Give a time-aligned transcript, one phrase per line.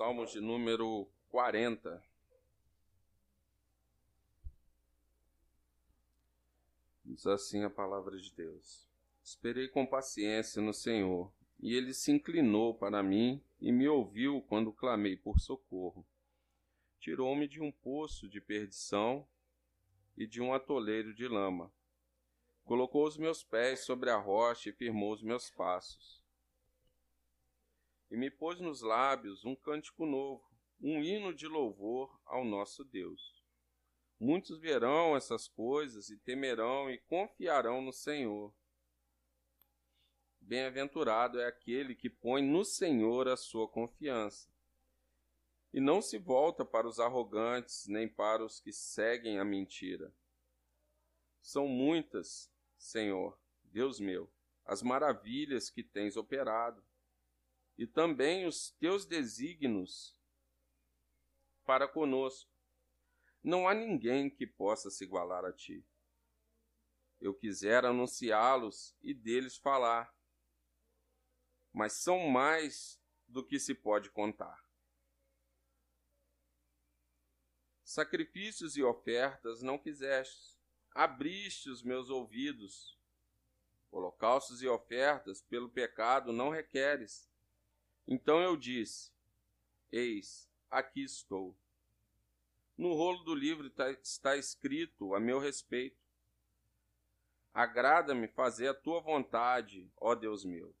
[0.00, 2.02] Salmos de número 40.
[7.04, 8.88] Diz assim a palavra de Deus:
[9.22, 14.72] Esperei com paciência no Senhor, e ele se inclinou para mim e me ouviu quando
[14.72, 16.02] clamei por socorro.
[16.98, 19.28] Tirou-me de um poço de perdição
[20.16, 21.70] e de um atoleiro de lama.
[22.64, 26.19] Colocou os meus pés sobre a rocha e firmou os meus passos.
[28.10, 30.44] E me pôs nos lábios um cântico novo,
[30.80, 33.40] um hino de louvor ao nosso Deus.
[34.18, 38.52] Muitos verão essas coisas e temerão e confiarão no Senhor.
[40.40, 44.50] Bem-aventurado é aquele que põe no Senhor a sua confiança
[45.72, 50.12] e não se volta para os arrogantes nem para os que seguem a mentira.
[51.40, 54.30] São muitas, Senhor, Deus meu,
[54.64, 56.84] as maravilhas que tens operado,
[57.80, 60.14] e também os teus desígnios
[61.64, 62.52] para conosco.
[63.42, 65.82] Não há ninguém que possa se igualar a ti.
[67.18, 70.14] Eu quisera anunciá-los e deles falar,
[71.72, 74.62] mas são mais do que se pode contar.
[77.82, 83.00] Sacrifícios e ofertas não quisestes, abriste os meus ouvidos.
[83.90, 87.29] Holocaustos e ofertas pelo pecado não requeres.
[88.10, 89.12] Então eu disse:
[89.92, 91.56] Eis, aqui estou.
[92.76, 95.96] No rolo do livro tá, está escrito a meu respeito.
[97.54, 100.74] Agrada-me fazer a tua vontade, ó Deus meu.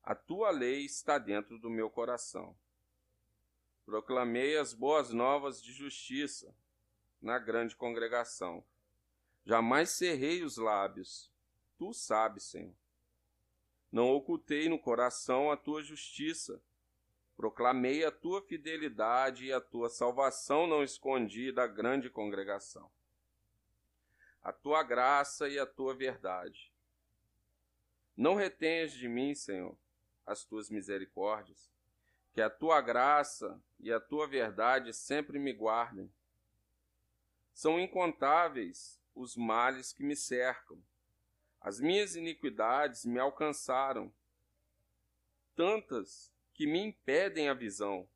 [0.00, 2.56] A tua lei está dentro do meu coração.
[3.84, 6.54] Proclamei as boas novas de justiça
[7.20, 8.64] na grande congregação.
[9.44, 11.32] Jamais cerrei os lábios.
[11.78, 12.74] Tu sabes, Senhor.
[13.90, 16.62] Não ocultei no coração a tua justiça.
[17.36, 22.90] Proclamei a tua fidelidade e a tua salvação não escondi da grande congregação.
[24.42, 26.72] A tua graça e a tua verdade.
[28.16, 29.76] Não retenhas de mim, Senhor,
[30.26, 31.70] as tuas misericórdias
[32.38, 36.08] que a tua graça e a tua verdade sempre me guardem.
[37.52, 40.80] São incontáveis os males que me cercam.
[41.60, 44.12] As minhas iniquidades me alcançaram,
[45.54, 48.08] tantas que me impedem a visão.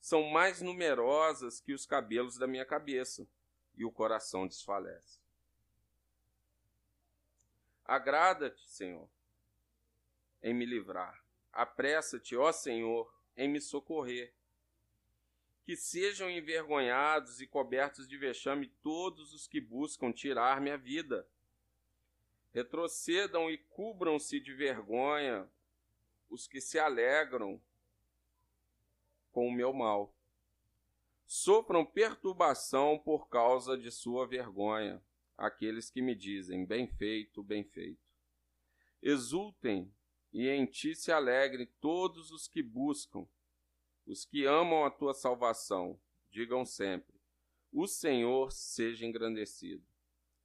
[0.00, 3.26] São mais numerosas que os cabelos da minha cabeça,
[3.74, 5.20] e o coração desfalece.
[7.84, 9.08] Agrada-te, Senhor,
[10.42, 11.26] em me livrar
[11.56, 14.30] Apressa-te, ó Senhor, em me socorrer.
[15.64, 21.26] Que sejam envergonhados e cobertos de vexame todos os que buscam tirar minha vida.
[22.56, 25.46] Retrocedam e cubram-se de vergonha
[26.30, 27.60] os que se alegram
[29.30, 30.16] com o meu mal.
[31.26, 35.02] Sofram perturbação por causa de sua vergonha,
[35.36, 38.00] aqueles que me dizem: bem feito, bem feito.
[39.02, 39.92] Exultem
[40.32, 43.28] e em ti se alegrem todos os que buscam,
[44.06, 46.00] os que amam a tua salvação.
[46.30, 47.20] Digam sempre:
[47.70, 49.84] O Senhor seja engrandecido.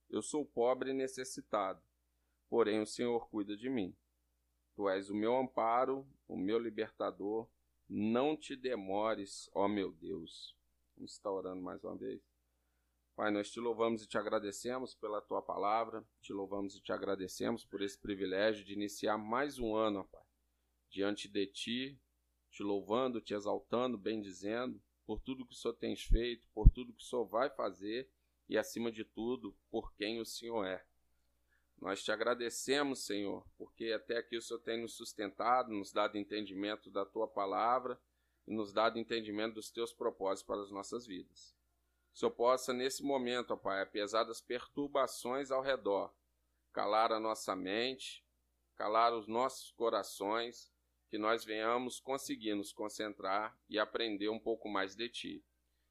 [0.09, 1.81] Eu sou pobre e necessitado,
[2.51, 3.95] porém o Senhor cuida de mim.
[4.75, 7.47] Tu és o meu amparo, o meu libertador.
[7.87, 10.53] Não te demores, ó meu Deus.
[10.97, 12.21] Vamos estar orando mais uma vez.
[13.15, 17.63] Pai, nós te louvamos e te agradecemos pela tua palavra, te louvamos e te agradecemos
[17.63, 20.25] por esse privilégio de iniciar mais um ano, ó Pai,
[20.89, 22.01] diante de ti,
[22.49, 27.01] te louvando, te exaltando, bendizendo por tudo que o Senhor tem feito, por tudo que
[27.01, 28.11] o Senhor vai fazer
[28.49, 30.85] e, acima de tudo, por quem o Senhor é.
[31.81, 36.91] Nós te agradecemos, Senhor, porque até aqui o Senhor tem nos sustentado, nos dado entendimento
[36.91, 37.99] da tua palavra
[38.47, 41.55] e nos dado entendimento dos teus propósitos para as nossas vidas.
[42.13, 46.13] O Senhor possa, nesse momento, ó Pai, apesar das perturbações ao redor,
[46.71, 48.23] calar a nossa mente,
[48.75, 50.71] calar os nossos corações,
[51.09, 55.43] que nós venhamos conseguir nos concentrar e aprender um pouco mais de Ti.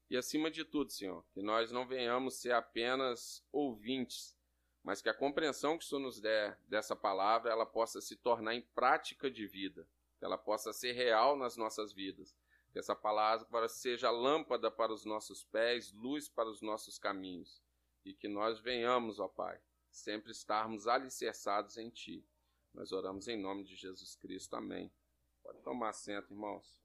[0.09, 4.37] E acima de tudo, Senhor, que nós não venhamos ser apenas ouvintes,
[4.83, 8.55] mas que a compreensão que o Senhor nos der dessa palavra, ela possa se tornar
[8.55, 9.87] em prática de vida,
[10.17, 12.35] que ela possa ser real nas nossas vidas,
[12.71, 17.61] que essa palavra seja lâmpada para os nossos pés, luz para os nossos caminhos.
[18.03, 19.61] E que nós venhamos, ó Pai,
[19.91, 22.25] sempre estarmos alicerçados em Ti.
[22.73, 24.55] Nós oramos em nome de Jesus Cristo.
[24.55, 24.91] Amém.
[25.43, 26.81] Pode tomar assento, irmãos.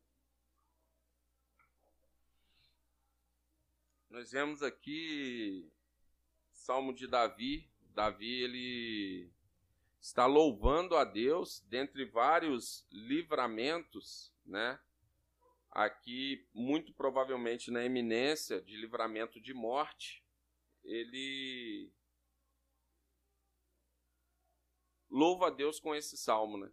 [4.11, 5.71] Nós vemos aqui
[6.53, 7.71] Salmo de Davi.
[7.97, 9.31] Davi, ele
[10.01, 14.79] está louvando a Deus dentre vários livramentos, né?
[15.77, 20.25] aqui, muito provavelmente na eminência de livramento de morte,
[20.83, 21.93] ele
[25.11, 26.71] louva a Deus com esse salmo, né?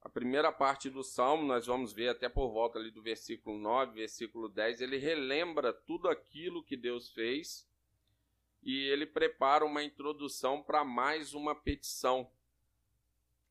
[0.00, 3.94] A primeira parte do salmo, nós vamos ver até por volta ali do versículo 9,
[3.94, 7.66] versículo 10, ele relembra tudo aquilo que Deus fez
[8.64, 12.30] e ele prepara uma introdução para mais uma petição.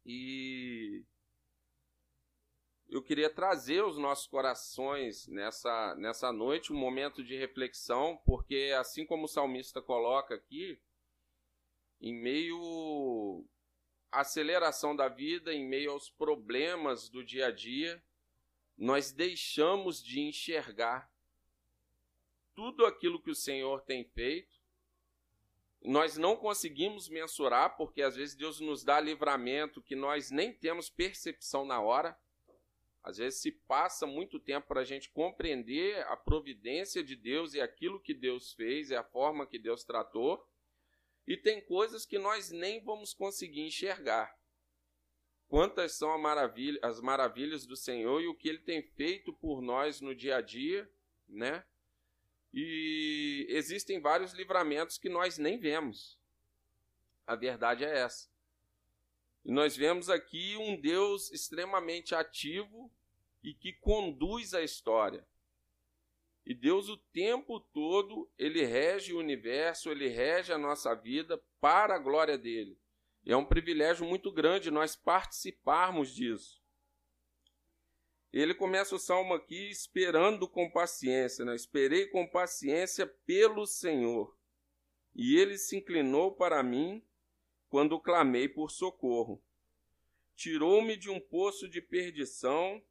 [0.04, 1.06] E
[2.90, 9.06] eu queria trazer os nossos corações nessa, nessa noite um momento de reflexão, porque assim
[9.06, 10.80] como o salmista coloca aqui,
[12.02, 13.46] em meio
[14.12, 18.04] à aceleração da vida, em meio aos problemas do dia a dia,
[18.78, 21.10] nós deixamos de enxergar
[22.54, 24.53] tudo aquilo que o Senhor tem feito.
[25.84, 30.90] Nós não conseguimos mensurar, porque às vezes Deus nos dá livramento que nós nem temos
[30.90, 32.18] percepção na hora
[33.04, 37.60] às vezes se passa muito tempo para a gente compreender a providência de Deus e
[37.60, 40.48] aquilo que Deus fez e a forma que Deus tratou.
[41.28, 44.34] E tem coisas que nós nem vamos conseguir enxergar.
[45.50, 50.00] Quantas são maravilha, as maravilhas do Senhor e o que Ele tem feito por nós
[50.00, 50.90] no dia a dia,
[51.28, 51.64] né?
[52.54, 56.20] E existem vários livramentos que nós nem vemos.
[57.26, 58.30] A verdade é essa.
[59.44, 62.92] E nós vemos aqui um Deus extremamente ativo
[63.44, 65.26] e que conduz a história.
[66.46, 71.96] E Deus o tempo todo, ele rege o universo, ele rege a nossa vida para
[71.96, 72.78] a glória dele.
[73.26, 76.63] E é um privilégio muito grande nós participarmos disso.
[78.34, 81.56] Ele começa o salmo aqui esperando com paciência, né?
[81.56, 84.36] Esperei com paciência pelo Senhor.
[85.14, 87.06] E ele se inclinou para mim
[87.70, 89.40] quando clamei por socorro.
[90.36, 92.84] Tirou-me de um poço de perdição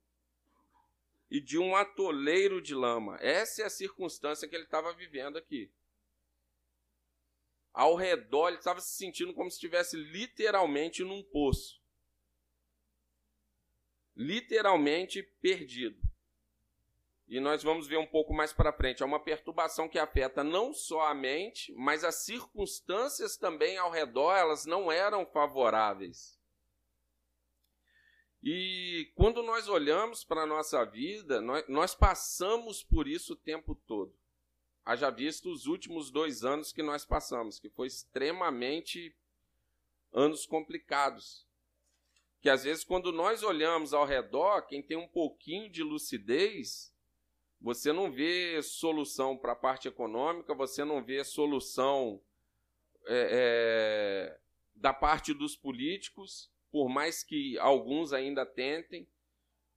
[1.29, 3.19] e de um atoleiro de lama.
[3.21, 5.73] Essa é a circunstância que ele estava vivendo aqui.
[7.73, 11.82] Ao redor, ele estava se sentindo como se estivesse literalmente num poço.
[14.17, 16.01] Literalmente perdido.
[17.29, 19.03] E nós vamos ver um pouco mais para frente.
[19.03, 24.35] É uma perturbação que afeta não só a mente, mas as circunstâncias também ao redor,
[24.35, 26.39] elas não eram favoráveis.
[28.43, 33.75] E quando nós olhamos para a nossa vida, nós, nós, passamos por isso o tempo
[33.75, 34.13] todo.
[34.85, 39.17] Haja visto os últimos dois anos que nós passamos, que foi extremamente
[40.13, 41.47] anos complicados.
[42.43, 46.93] Que às vezes, quando nós olhamos ao redor, quem tem um pouquinho de lucidez,
[47.61, 52.21] você não vê solução para a parte econômica, você não vê solução
[53.07, 54.41] é, é,
[54.75, 59.09] da parte dos políticos, por mais que alguns ainda tentem.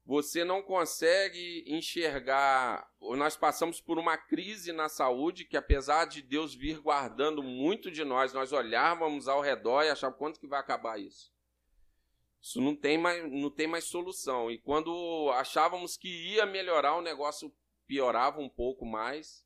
[0.04, 2.92] Você não consegue enxergar.
[3.00, 8.04] Nós passamos por uma crise na saúde que, apesar de Deus vir guardando muito de
[8.04, 11.35] nós, nós olhávamos ao redor e achávamos quando que vai acabar isso.
[12.46, 14.52] Isso não tem mais, não tem mais solução.
[14.52, 17.52] E quando achávamos que ia melhorar, o negócio
[17.88, 19.44] piorava um pouco mais.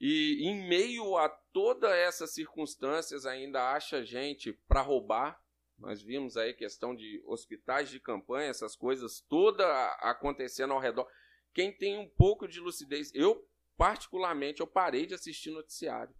[0.00, 5.38] E em meio a todas essas circunstâncias, ainda acha gente para roubar.
[5.76, 9.66] Nós vimos aí questão de hospitais de campanha, essas coisas toda
[10.00, 11.06] acontecendo ao redor.
[11.52, 13.46] Quem tem um pouco de lucidez, eu
[13.76, 16.14] particularmente eu parei de assistir noticiário.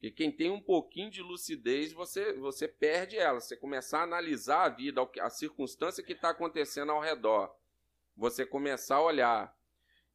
[0.00, 3.40] Porque quem tem um pouquinho de lucidez, você, você perde ela.
[3.40, 7.52] Você começar a analisar a vida, a circunstância que está acontecendo ao redor
[8.18, 9.56] você começar a olhar.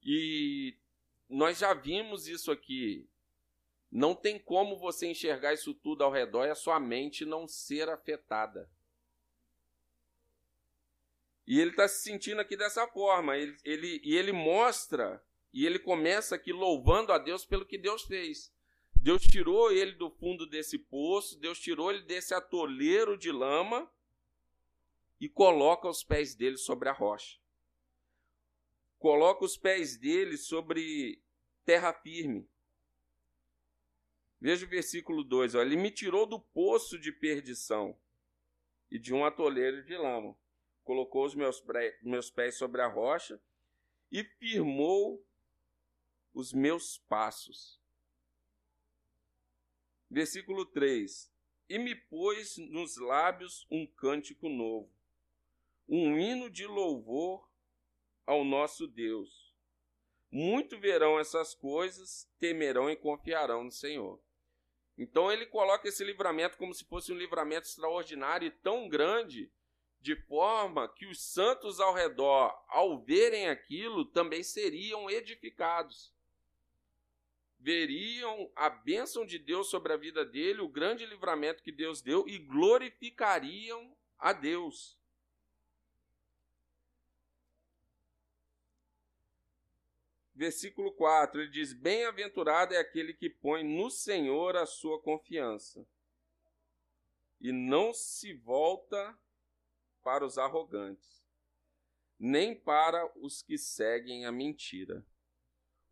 [0.04, 0.78] E
[1.30, 3.10] nós já vimos isso aqui.
[3.90, 7.90] Não tem como você enxergar isso tudo ao redor e a sua mente não ser
[7.90, 8.70] afetada.
[11.48, 13.38] E ele está se sentindo aqui dessa forma.
[13.38, 15.24] Ele, ele, e ele mostra,
[15.54, 18.54] e ele começa aqui louvando a Deus pelo que Deus fez.
[19.04, 23.92] Deus tirou ele do fundo desse poço, Deus tirou ele desse atoleiro de lama
[25.20, 27.44] e coloca os pés dele sobre a rocha
[29.04, 31.22] coloca os pés dele sobre
[31.66, 32.50] terra firme.
[34.40, 38.00] Veja o versículo 2: ó, Ele me tirou do poço de perdição
[38.90, 40.40] e de um atoleiro de lama.
[40.86, 41.62] Colocou os meus,
[42.02, 43.42] meus pés sobre a rocha
[44.10, 45.22] e firmou
[46.34, 47.83] os meus passos.
[50.14, 51.34] Versículo 3:
[51.68, 54.94] E me pôs nos lábios um cântico novo,
[55.90, 57.50] um hino de louvor
[58.24, 59.52] ao nosso Deus.
[60.30, 64.22] Muito verão essas coisas, temerão e confiarão no Senhor.
[64.96, 69.52] Então ele coloca esse livramento como se fosse um livramento extraordinário e tão grande,
[70.00, 76.13] de forma que os santos ao redor, ao verem aquilo, também seriam edificados.
[77.64, 82.28] Veriam a bênção de Deus sobre a vida dele, o grande livramento que Deus deu
[82.28, 85.00] e glorificariam a Deus.
[90.36, 95.88] Versículo 4, ele diz: Bem-aventurado é aquele que põe no Senhor a sua confiança
[97.40, 99.18] e não se volta
[100.04, 101.24] para os arrogantes,
[102.20, 105.06] nem para os que seguem a mentira.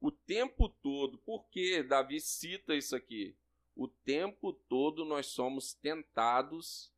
[0.01, 3.37] O tempo todo, por que Davi cita isso aqui?
[3.75, 6.91] O tempo todo nós somos tentados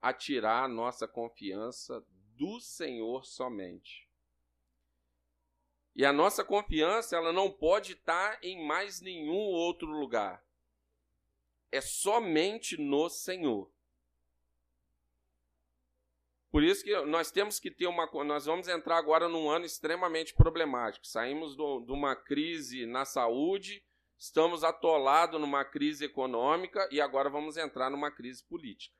[0.00, 2.02] a tirar a nossa confiança
[2.34, 4.08] do Senhor somente.
[5.94, 10.42] E a nossa confiança, ela não pode estar em mais nenhum outro lugar.
[11.70, 13.70] É somente no Senhor.
[16.52, 18.06] Por isso que nós temos que ter uma.
[18.26, 21.06] Nós vamos entrar agora num ano extremamente problemático.
[21.06, 23.82] Saímos do, de uma crise na saúde,
[24.18, 28.94] estamos atolados numa crise econômica e agora vamos entrar numa crise política.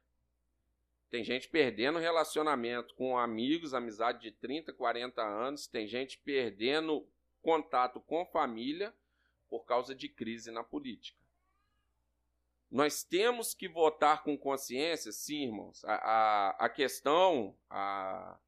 [1.11, 7.07] Tem gente perdendo relacionamento com amigos, amizade de 30, 40 anos, tem gente perdendo
[7.43, 8.95] contato com família
[9.51, 11.22] por causa de crise na política.
[12.73, 15.85] Nós temos que votar com consciência, sim, irmãos.
[15.85, 18.41] A, a, a questão, a,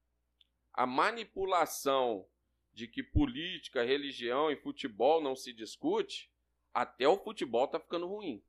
[0.73, 2.27] a manipulação
[2.73, 6.33] de que política, religião e futebol não se discute,
[6.73, 8.43] até o futebol está ficando ruim.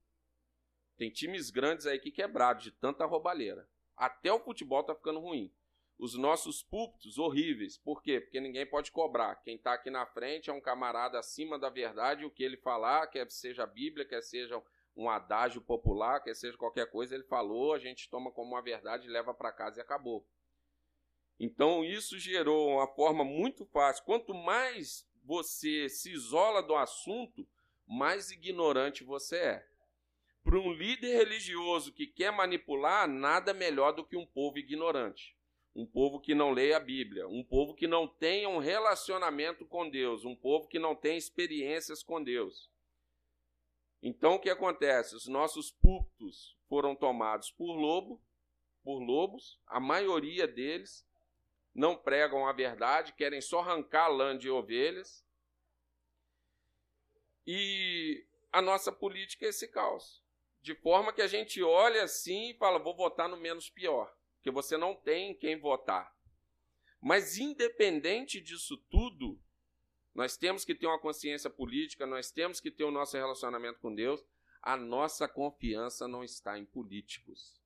[0.95, 3.67] Tem times grandes aí que quebraram de tanta roubalheira.
[3.97, 5.53] Até o futebol está ficando ruim.
[5.99, 7.77] Os nossos púlpitos horríveis.
[7.77, 8.21] Por quê?
[8.21, 9.35] Porque ninguém pode cobrar.
[9.43, 12.23] Quem está aqui na frente é um camarada acima da verdade.
[12.23, 14.61] O que ele falar, quer seja a Bíblia, quer seja
[14.95, 19.07] um adágio popular, quer seja qualquer coisa, ele falou, a gente toma como uma verdade,
[19.07, 20.25] leva para casa e acabou.
[21.39, 24.05] Então isso gerou uma forma muito fácil.
[24.05, 27.45] Quanto mais você se isola do assunto,
[27.85, 29.67] mais ignorante você é.
[30.43, 35.35] Para um líder religioso que quer manipular, nada melhor do que um povo ignorante.
[35.75, 39.89] Um povo que não leia a Bíblia, um povo que não tenha um relacionamento com
[39.89, 42.69] Deus, um povo que não tem experiências com Deus.
[44.07, 45.15] Então o que acontece?
[45.15, 48.23] Os nossos púlpitos foram tomados por lobo,
[48.83, 51.03] por lobos, a maioria deles
[51.73, 55.25] não pregam a verdade, querem só arrancar lã de ovelhas.
[57.47, 60.23] E a nossa política é esse caos.
[60.61, 64.51] De forma que a gente olha assim e fala, vou votar no menos pior, porque
[64.51, 66.15] você não tem quem votar.
[67.01, 69.41] Mas independente disso tudo,
[70.15, 73.93] nós temos que ter uma consciência política, nós temos que ter o nosso relacionamento com
[73.93, 74.25] Deus.
[74.61, 77.61] A nossa confiança não está em políticos.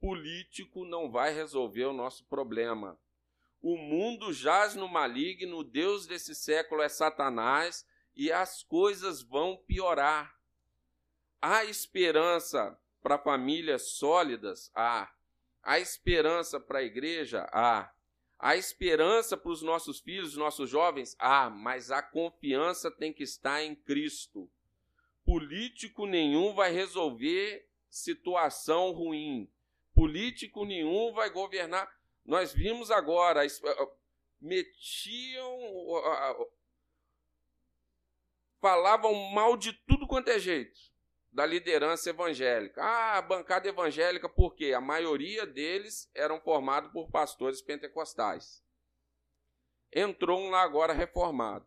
[0.00, 2.96] Político não vai resolver o nosso problema.
[3.60, 9.56] O mundo jaz no maligno, o Deus desse século é Satanás e as coisas vão
[9.56, 10.38] piorar.
[11.42, 14.70] Há esperança para famílias sólidas?
[14.74, 15.12] Há.
[15.62, 17.48] Há esperança para a igreja?
[17.52, 17.93] Há.
[18.44, 21.16] A esperança para os nossos filhos, nossos jovens?
[21.18, 24.50] Ah, mas a confiança tem que estar em Cristo.
[25.24, 29.50] Político nenhum vai resolver situação ruim.
[29.94, 31.90] Político nenhum vai governar.
[32.22, 33.40] Nós vimos agora,
[34.38, 35.58] metiam,
[38.60, 40.93] falavam mal de tudo quanto é jeito
[41.34, 42.80] da liderança evangélica.
[42.80, 44.72] Ah, a bancada evangélica, por quê?
[44.72, 48.62] A maioria deles eram formados por pastores pentecostais.
[49.92, 51.66] Entrou um lá agora reformado.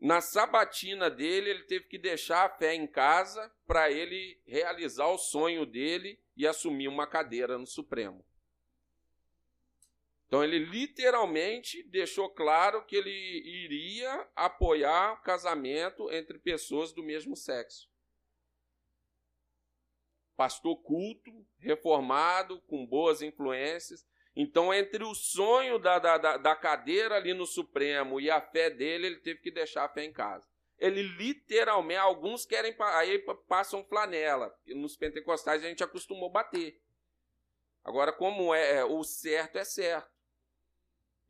[0.00, 5.18] Na sabatina dele, ele teve que deixar a fé em casa para ele realizar o
[5.18, 8.24] sonho dele e assumir uma cadeira no Supremo.
[10.32, 17.36] Então ele literalmente deixou claro que ele iria apoiar o casamento entre pessoas do mesmo
[17.36, 17.86] sexo.
[20.34, 24.06] Pastor culto, reformado, com boas influências.
[24.34, 29.08] Então, entre o sonho da, da, da cadeira ali no Supremo e a fé dele,
[29.08, 30.48] ele teve que deixar a fé em casa.
[30.78, 34.50] Ele literalmente, alguns querem, aí passam flanela.
[34.68, 36.80] Nos pentecostais a gente acostumou bater.
[37.84, 40.11] Agora, como é, é o certo é certo.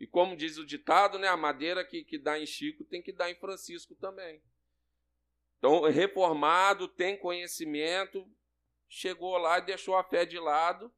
[0.02, 3.12] E como diz o ditado, né, a madeira que, que dá em Chico tem que
[3.12, 4.42] dar em Francisco também.
[5.58, 8.28] Então, reformado, tem conhecimento,
[8.88, 10.92] chegou lá e deixou a fé de lado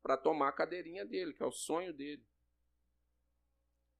[0.00, 2.24] para tomar a cadeirinha dele, que é o sonho dele.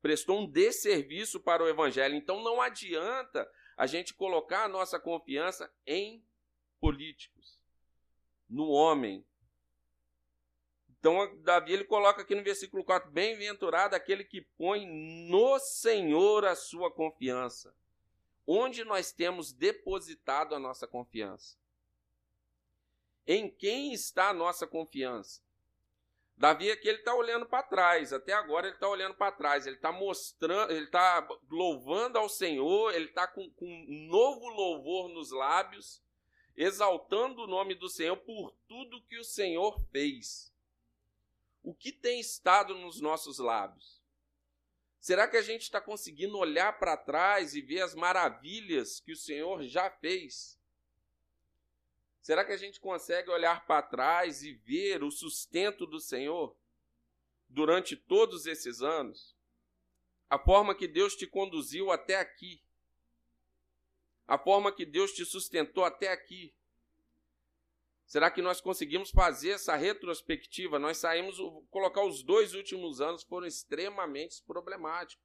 [0.00, 2.14] Prestou um desserviço para o evangelho.
[2.14, 6.24] Então não adianta a gente colocar a nossa confiança em
[6.78, 7.60] políticos,
[8.48, 9.26] no homem,
[11.04, 14.86] Então, Davi ele coloca aqui no versículo 4: Bem-aventurado aquele que põe
[15.28, 17.76] no Senhor a sua confiança.
[18.46, 21.58] Onde nós temos depositado a nossa confiança?
[23.26, 25.42] Em quem está a nossa confiança?
[26.38, 29.76] Davi aqui ele está olhando para trás, até agora ele está olhando para trás, ele
[29.76, 35.30] está mostrando, ele está louvando ao Senhor, ele está com, com um novo louvor nos
[35.30, 36.02] lábios,
[36.56, 40.53] exaltando o nome do Senhor por tudo que o Senhor fez.
[41.64, 44.04] O que tem estado nos nossos lábios?
[45.00, 49.16] Será que a gente está conseguindo olhar para trás e ver as maravilhas que o
[49.16, 50.60] Senhor já fez?
[52.20, 56.54] Será que a gente consegue olhar para trás e ver o sustento do Senhor
[57.48, 59.34] durante todos esses anos?
[60.28, 62.62] A forma que Deus te conduziu até aqui.
[64.26, 66.54] A forma que Deus te sustentou até aqui.
[68.06, 70.78] Será que nós conseguimos fazer essa retrospectiva?
[70.78, 71.36] Nós saímos,
[71.70, 75.24] colocar os dois últimos anos foram extremamente problemáticos.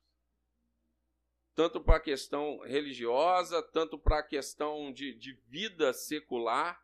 [1.53, 6.81] Tanto para a questão religiosa, tanto para a questão de, de vida secular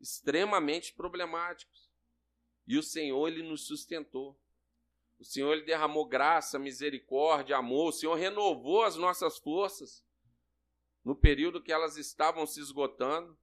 [0.00, 1.90] extremamente problemáticos.
[2.66, 4.38] E o Senhor ele nos sustentou.
[5.18, 7.88] O Senhor ele derramou graça, misericórdia, amor.
[7.88, 10.04] O Senhor renovou as nossas forças
[11.04, 13.36] no período que elas estavam se esgotando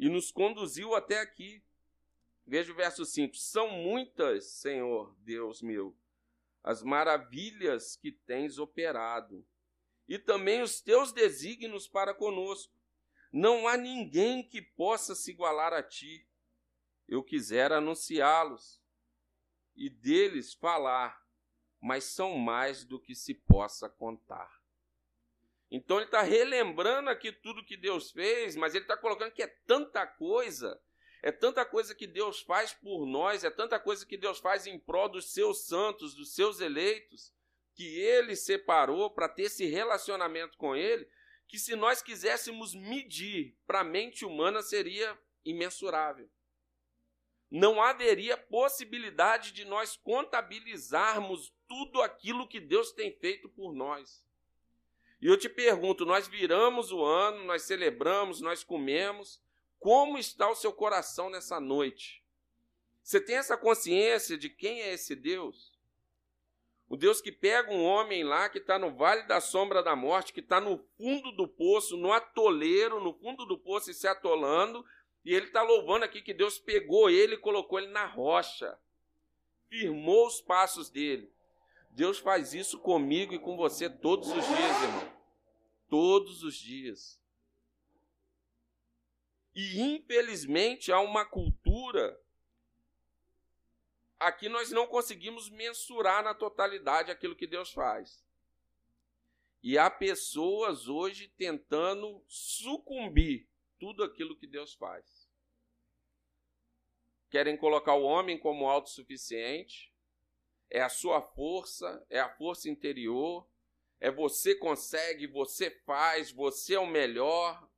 [0.00, 1.62] e nos conduziu até aqui.
[2.46, 5.94] Veja o verso 5: São muitas, Senhor Deus meu,
[6.64, 9.46] as maravilhas que tens operado,
[10.08, 12.74] e também os teus desígnios para conosco.
[13.30, 16.26] Não há ninguém que possa se igualar a ti.
[17.06, 18.82] Eu quisera anunciá-los
[19.76, 21.24] e deles falar,
[21.78, 24.59] mas são mais do que se possa contar.
[25.70, 29.46] Então ele está relembrando aqui tudo que Deus fez, mas ele está colocando que é
[29.66, 30.80] tanta coisa,
[31.22, 34.78] é tanta coisa que Deus faz por nós, é tanta coisa que Deus faz em
[34.78, 37.32] prol dos seus santos, dos seus eleitos,
[37.74, 41.08] que ele separou para ter esse relacionamento com ele,
[41.46, 46.28] que se nós quiséssemos medir para a mente humana seria imensurável.
[47.50, 54.24] Não haveria possibilidade de nós contabilizarmos tudo aquilo que Deus tem feito por nós.
[55.20, 59.40] E eu te pergunto: nós viramos o ano, nós celebramos, nós comemos,
[59.78, 62.24] como está o seu coração nessa noite?
[63.02, 65.72] Você tem essa consciência de quem é esse Deus?
[66.88, 70.32] O Deus que pega um homem lá que está no vale da sombra da morte,
[70.32, 74.84] que está no fundo do poço, no atoleiro, no fundo do poço e se atolando,
[75.24, 78.76] e ele está louvando aqui que Deus pegou ele e colocou ele na rocha,
[79.68, 81.32] firmou os passos dele.
[81.90, 85.12] Deus faz isso comigo e com você todos os dias, irmão.
[85.88, 87.20] Todos os dias.
[89.54, 92.18] E infelizmente há uma cultura
[94.20, 98.22] aqui nós não conseguimos mensurar na totalidade aquilo que Deus faz.
[99.62, 103.48] E há pessoas hoje tentando sucumbir
[103.78, 105.28] tudo aquilo que Deus faz.
[107.30, 109.89] Querem colocar o homem como autossuficiente,
[110.70, 113.46] é a sua força, é a força interior,
[113.98, 117.68] é você consegue, você faz, você é o melhor.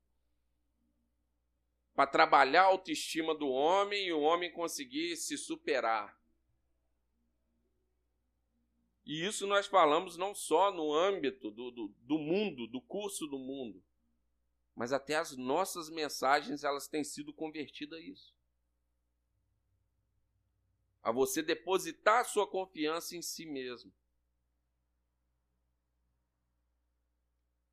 [1.95, 6.17] Para trabalhar a autoestima do homem e o homem conseguir se superar.
[9.05, 13.39] E isso nós falamos não só no âmbito do, do, do, mundo, do curso do
[13.39, 13.83] mundo,
[14.77, 18.35] mas até as nossas mensagens elas têm sido convertidas a isso.
[21.03, 23.93] A você depositar a sua confiança em si mesmo.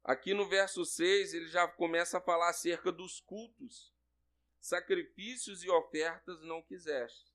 [0.04, 3.94] Aqui no verso 6, ele já começa a falar acerca dos cultos.
[4.60, 7.32] Sacrifícios e ofertas não quiseste.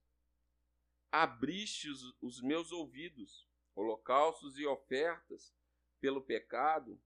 [1.11, 1.88] Abriste
[2.20, 5.54] os, meus ouvidos holocaustos e ofertas
[6.00, 7.00] pelo pecado,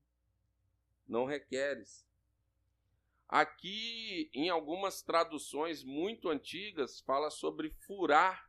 [1.07, 2.07] não requeres.
[3.29, 8.48] Aqui, em algumas traduções muito antigas, fala sobre furar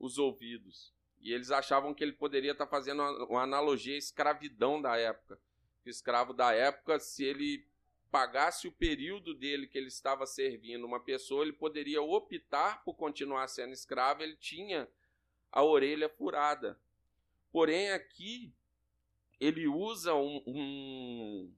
[0.00, 0.92] os ouvidos.
[1.20, 5.38] E eles achavam que ele poderia estar fazendo uma analogia à escravidão da época.
[5.84, 7.68] O escravo da época, se ele
[8.10, 13.46] pagasse o período dele que ele estava servindo uma pessoa, ele poderia optar por continuar
[13.48, 14.88] sendo escravo, ele tinha
[15.52, 16.80] a orelha furada.
[17.52, 18.52] Porém, aqui
[19.38, 21.54] ele usa um, um,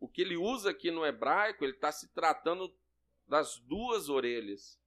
[0.00, 2.74] o que ele usa aqui no hebraico, ele está se tratando
[3.26, 4.78] das duas orelhas.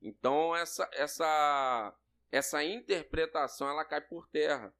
[0.00, 1.94] Então essa essa
[2.30, 4.74] essa interpretação ela cai por terra.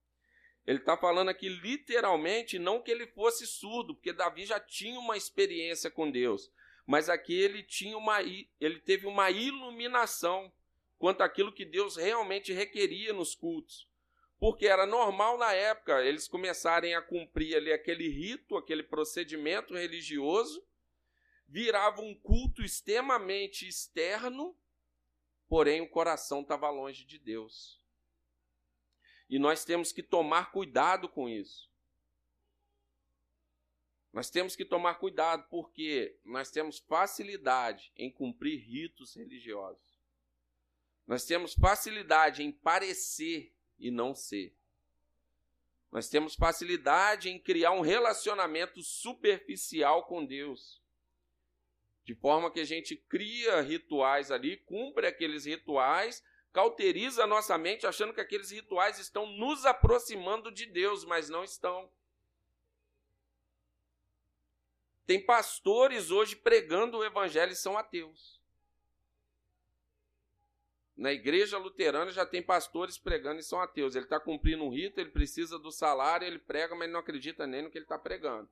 [0.66, 5.16] Ele está falando aqui literalmente não que ele fosse surdo, porque Davi já tinha uma
[5.16, 6.50] experiência com Deus,
[6.84, 10.52] mas aqui ele tinha uma ele teve uma iluminação
[10.98, 13.88] quanto àquilo que Deus realmente requeria nos cultos.
[14.38, 20.66] Porque era normal na época eles começarem a cumprir ali aquele rito, aquele procedimento religioso,
[21.48, 24.56] virava um culto extremamente externo,
[25.48, 27.80] porém o coração estava longe de Deus.
[29.28, 31.70] E nós temos que tomar cuidado com isso.
[34.12, 40.00] Nós temos que tomar cuidado porque nós temos facilidade em cumprir ritos religiosos.
[41.06, 44.56] Nós temos facilidade em parecer e não ser.
[45.92, 50.82] Nós temos facilidade em criar um relacionamento superficial com Deus.
[52.06, 57.84] De forma que a gente cria rituais ali, cumpre aqueles rituais, cauteriza a nossa mente
[57.84, 61.90] achando que aqueles rituais estão nos aproximando de Deus, mas não estão.
[65.04, 68.40] Tem pastores hoje pregando o evangelho e são ateus.
[70.96, 73.96] Na igreja luterana já tem pastores pregando e são ateus.
[73.96, 77.48] Ele está cumprindo um rito, ele precisa do salário, ele prega, mas ele não acredita
[77.48, 78.48] nem no que ele está pregando.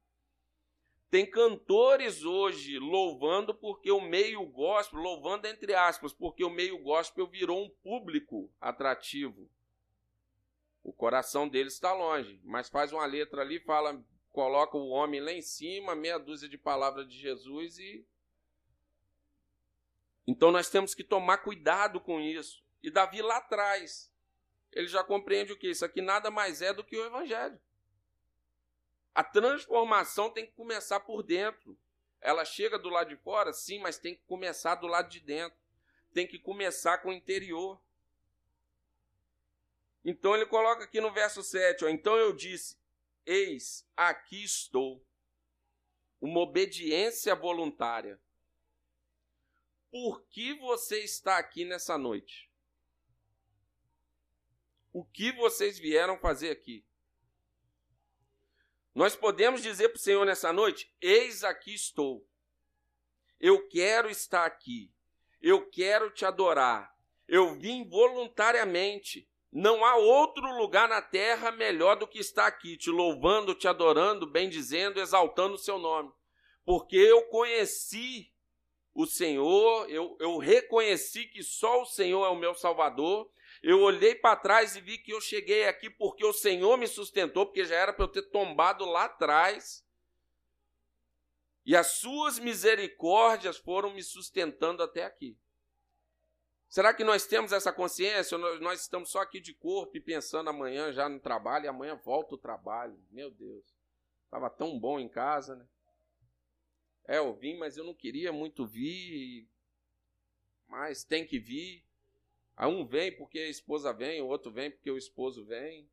[1.11, 7.27] Tem cantores hoje louvando porque o meio gospel, louvando entre aspas, porque o meio gospel
[7.27, 9.49] virou um público atrativo.
[10.83, 15.33] O coração deles está longe, mas faz uma letra ali, fala, coloca o homem lá
[15.33, 18.05] em cima, meia dúzia de palavras de Jesus e
[20.27, 22.65] então nós temos que tomar cuidado com isso.
[22.83, 24.13] E Davi lá atrás,
[24.73, 25.71] ele já compreende o que?
[25.71, 27.61] Isso aqui nada mais é do que o Evangelho.
[29.15, 31.79] A transformação tem que começar por dentro.
[32.21, 35.59] Ela chega do lado de fora, sim, mas tem que começar do lado de dentro.
[36.13, 37.81] Tem que começar com o interior.
[40.05, 42.77] Então ele coloca aqui no verso 7, ó, então eu disse:
[43.25, 45.05] Eis, aqui estou.
[46.21, 48.21] Uma obediência voluntária
[49.95, 52.51] por que você está aqui nessa noite?
[54.93, 56.85] O que vocês vieram fazer aqui?
[58.95, 62.25] Nós podemos dizer para o Senhor nessa noite: Eis aqui estou.
[63.41, 64.93] Eu quero estar aqui.
[65.43, 66.95] Eu quero te adorar.
[67.27, 69.29] Eu vim voluntariamente.
[69.51, 74.27] Não há outro lugar na terra melhor do que estar aqui, te louvando, te adorando,
[74.27, 76.11] bendizendo, exaltando o seu nome.
[76.65, 78.33] Porque eu conheci
[78.95, 83.31] o Senhor, eu, eu reconheci que só o Senhor é o meu Salvador.
[83.67, 87.47] Eu olhei para trás e vi que eu cheguei aqui porque o Senhor me sustentou,
[87.47, 89.83] porque já era para eu ter tombado lá atrás.
[91.65, 95.35] E as suas misericórdias foram me sustentando até aqui.
[96.69, 98.37] Será que nós temos essa consciência?
[98.37, 101.97] Ou nós estamos só aqui de corpo e pensando amanhã já no trabalho e amanhã
[101.97, 103.03] volta o trabalho?
[103.11, 103.65] Meu Deus,
[104.27, 105.67] estava tão bom em casa, né?
[107.09, 109.49] É, eu vim, mas eu não queria muito vir,
[110.69, 111.83] mas tem que vir.
[112.57, 115.89] Aí um vem porque a esposa vem, o outro vem porque o esposo vem.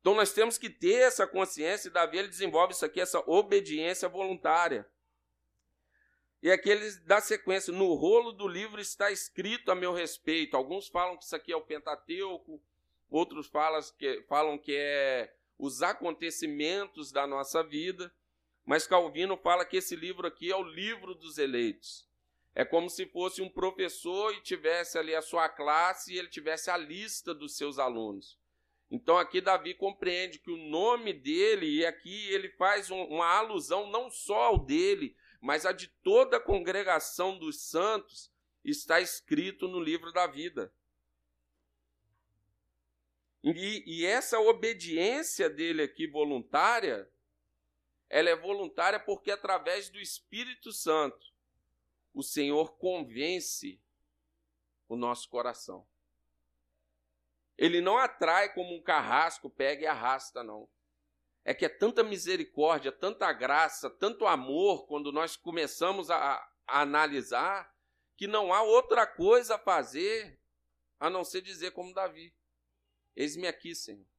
[0.00, 4.08] Então nós temos que ter essa consciência, e Davi ele desenvolve isso aqui, essa obediência
[4.08, 4.86] voluntária.
[6.42, 10.56] E aqui ele dá sequência, no rolo do livro está escrito a meu respeito.
[10.56, 12.60] Alguns falam que isso aqui é o Pentateuco,
[13.08, 18.12] outros falam que, falam que é os acontecimentos da nossa vida.
[18.64, 22.08] Mas Calvino fala que esse livro aqui é o livro dos eleitos.
[22.54, 26.70] É como se fosse um professor e tivesse ali a sua classe e ele tivesse
[26.70, 28.38] a lista dos seus alunos.
[28.90, 33.90] Então aqui Davi compreende que o nome dele, e aqui ele faz um, uma alusão
[33.90, 38.30] não só ao dele, mas a de toda a congregação dos santos,
[38.62, 40.72] está escrito no livro da vida.
[43.42, 47.10] E, e essa obediência dele aqui voluntária
[48.12, 51.31] ela é voluntária porque através do Espírito Santo
[52.12, 53.80] o Senhor convence
[54.88, 55.86] o nosso coração.
[57.56, 60.68] Ele não atrai como um carrasco, pega e arrasta, não.
[61.44, 66.16] É que é tanta misericórdia, tanta graça, tanto amor, quando nós começamos a,
[66.66, 67.74] a analisar,
[68.16, 70.40] que não há outra coisa a fazer
[71.00, 72.34] a não ser dizer como Davi:
[73.16, 74.12] Eis-me aqui, Senhor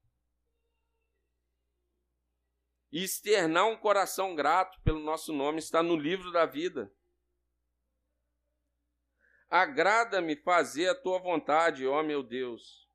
[2.93, 6.93] e externar um coração grato pelo nosso nome está no livro da vida.
[9.54, 12.89] Agrada-me fazer a tua vontade, ó meu Deus.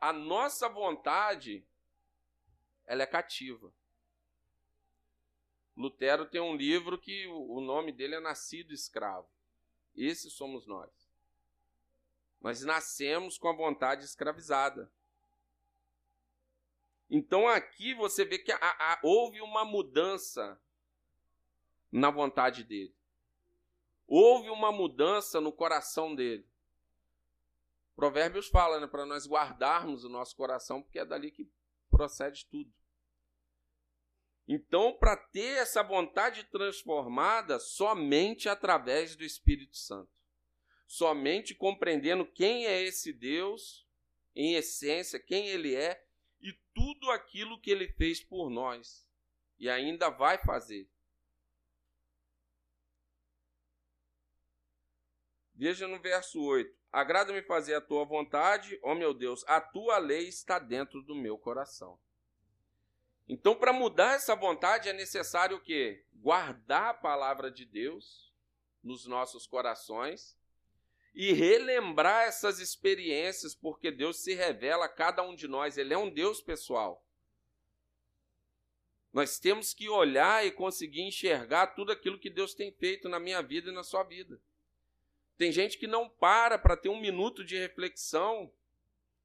[0.00, 1.66] A nossa vontade,
[2.86, 3.74] ela é cativa.
[5.76, 9.28] Lutero tem um livro que o nome dele é Nascido Escravo.
[9.96, 11.10] Esse somos nós.
[12.40, 14.92] Nós nascemos com a vontade escravizada.
[17.10, 18.52] Então aqui você vê que
[19.02, 20.56] houve uma mudança
[21.90, 22.94] na vontade dele.
[24.12, 26.44] Houve uma mudança no coração dele.
[27.94, 31.48] Provérbios fala, né, para nós guardarmos o nosso coração, porque é dali que
[31.88, 32.72] procede tudo.
[34.48, 40.10] Então, para ter essa vontade transformada, somente através do Espírito Santo.
[40.88, 43.86] Somente compreendendo quem é esse Deus,
[44.34, 46.04] em essência, quem ele é
[46.40, 49.08] e tudo aquilo que ele fez por nós
[49.56, 50.90] e ainda vai fazer.
[55.60, 60.26] Veja no verso 8: Agrada-me fazer a tua vontade, ó meu Deus, a tua lei
[60.26, 62.00] está dentro do meu coração.
[63.28, 66.02] Então, para mudar essa vontade é necessário o quê?
[66.14, 68.32] Guardar a palavra de Deus
[68.82, 70.34] nos nossos corações
[71.14, 75.98] e relembrar essas experiências, porque Deus se revela a cada um de nós, Ele é
[75.98, 77.06] um Deus pessoal.
[79.12, 83.42] Nós temos que olhar e conseguir enxergar tudo aquilo que Deus tem feito na minha
[83.42, 84.40] vida e na sua vida.
[85.40, 88.52] Tem gente que não para para ter um minuto de reflexão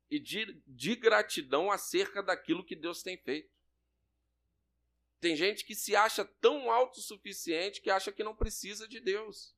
[0.09, 3.51] e de, de gratidão acerca daquilo que Deus tem feito.
[5.19, 9.53] Tem gente que se acha tão autossuficiente que acha que não precisa de Deus.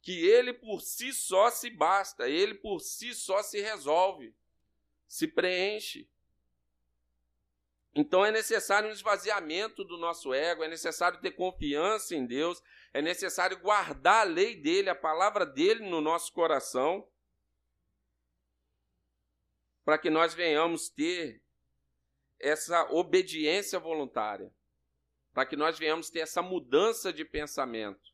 [0.00, 4.34] Que ele por si só se basta, ele por si só se resolve,
[5.06, 6.08] se preenche.
[7.94, 12.60] Então é necessário um esvaziamento do nosso ego, é necessário ter confiança em Deus,
[12.92, 17.08] é necessário guardar a lei dele, a palavra dele no nosso coração,
[19.84, 21.40] para que nós venhamos ter
[22.40, 24.52] essa obediência voluntária,
[25.32, 28.12] para que nós venhamos ter essa mudança de pensamento.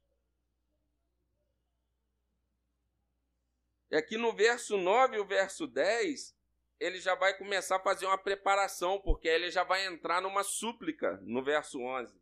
[3.90, 6.36] E aqui no verso 9 e o verso 10,
[6.80, 11.20] ele já vai começar a fazer uma preparação, porque ele já vai entrar numa súplica
[11.22, 12.18] no verso 11.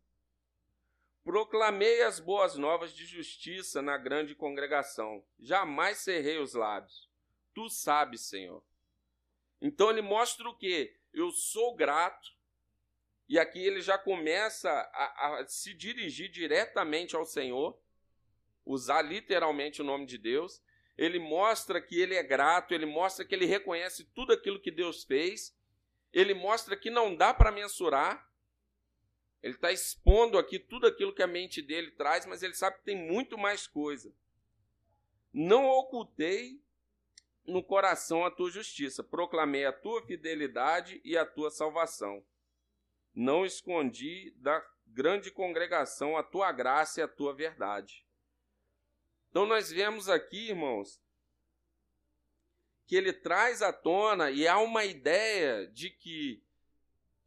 [1.22, 7.08] Proclamei as boas novas de justiça na grande congregação, jamais cerrei os lábios.
[7.54, 8.62] Tu sabes, Senhor.
[9.60, 10.96] Então ele mostra o que?
[11.12, 12.36] Eu sou grato,
[13.28, 17.78] e aqui ele já começa a, a se dirigir diretamente ao Senhor,
[18.64, 20.62] usar literalmente o nome de Deus,
[20.98, 25.04] ele mostra que ele é grato, ele mostra que ele reconhece tudo aquilo que Deus
[25.04, 25.56] fez,
[26.12, 28.28] ele mostra que não dá para mensurar.
[29.40, 32.84] Ele está expondo aqui tudo aquilo que a mente dele traz, mas ele sabe que
[32.84, 34.12] tem muito mais coisa.
[35.32, 36.60] Não ocultei
[37.46, 42.24] no coração a tua justiça, proclamei a tua fidelidade e a tua salvação.
[43.14, 48.07] Não escondi da grande congregação a tua graça e a tua verdade.
[49.30, 51.00] Então nós vemos aqui, irmãos,
[52.86, 56.42] que ele traz à tona e há uma ideia de que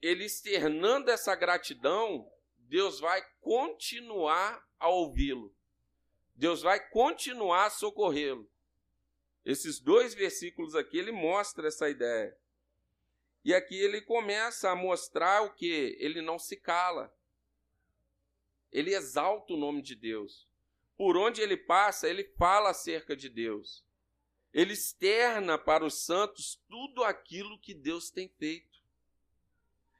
[0.01, 5.55] ele externando essa gratidão, Deus vai continuar a ouvi-lo.
[6.33, 8.49] Deus vai continuar a socorrê-lo.
[9.45, 12.35] Esses dois versículos aqui ele mostra essa ideia.
[13.43, 17.15] E aqui ele começa a mostrar o que ele não se cala.
[18.71, 20.47] Ele exalta o nome de Deus.
[20.97, 23.83] Por onde ele passa, ele fala acerca de Deus.
[24.53, 28.71] Ele externa para os santos tudo aquilo que Deus tem feito.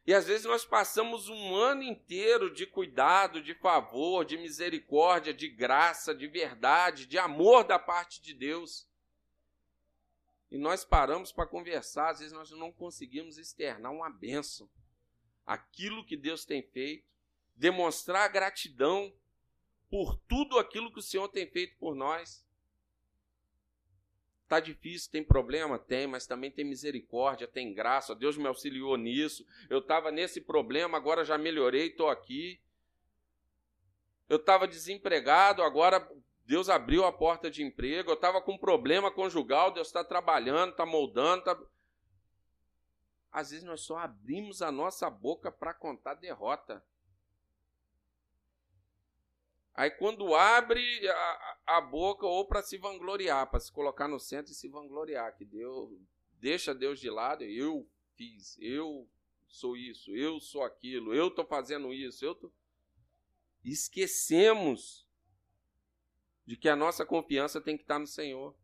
[0.06, 5.47] E às vezes nós passamos um ano inteiro de cuidado, de favor, de misericórdia, de
[5.47, 8.88] graça, de verdade, de amor da parte de Deus.
[10.49, 14.69] E nós paramos para conversar, às vezes nós não conseguimos externar uma bênção.
[15.45, 17.08] Aquilo que Deus tem feito,
[17.56, 19.13] demonstrar gratidão
[19.91, 22.47] por tudo aquilo que o Senhor tem feito por nós.
[24.47, 25.77] Tá difícil, tem problema?
[25.77, 28.15] Tem, mas também tem misericórdia, tem graça.
[28.15, 29.45] Deus me auxiliou nisso.
[29.69, 32.62] Eu estava nesse problema, agora já melhorei, estou aqui.
[34.30, 36.10] Eu estava desempregado, agora
[36.45, 38.12] Deus abriu a porta de emprego.
[38.12, 41.43] Eu estava com problema conjugal, Deus está trabalhando, está moldando.
[41.43, 41.62] Tá...
[43.30, 46.82] Às vezes nós só abrimos a nossa boca para contar derrota.
[49.74, 54.52] Aí quando abre a, a boca ou para se vangloriar, para se colocar no centro
[54.52, 55.98] e se vangloriar, que Deus
[56.34, 59.08] deixa Deus de lado, eu fiz, eu
[59.48, 62.52] sou isso, eu sou aquilo, eu estou fazendo isso, eu tô...
[63.64, 65.08] Esquecemos
[66.46, 68.56] de que a nossa confiança tem que estar no Senhor,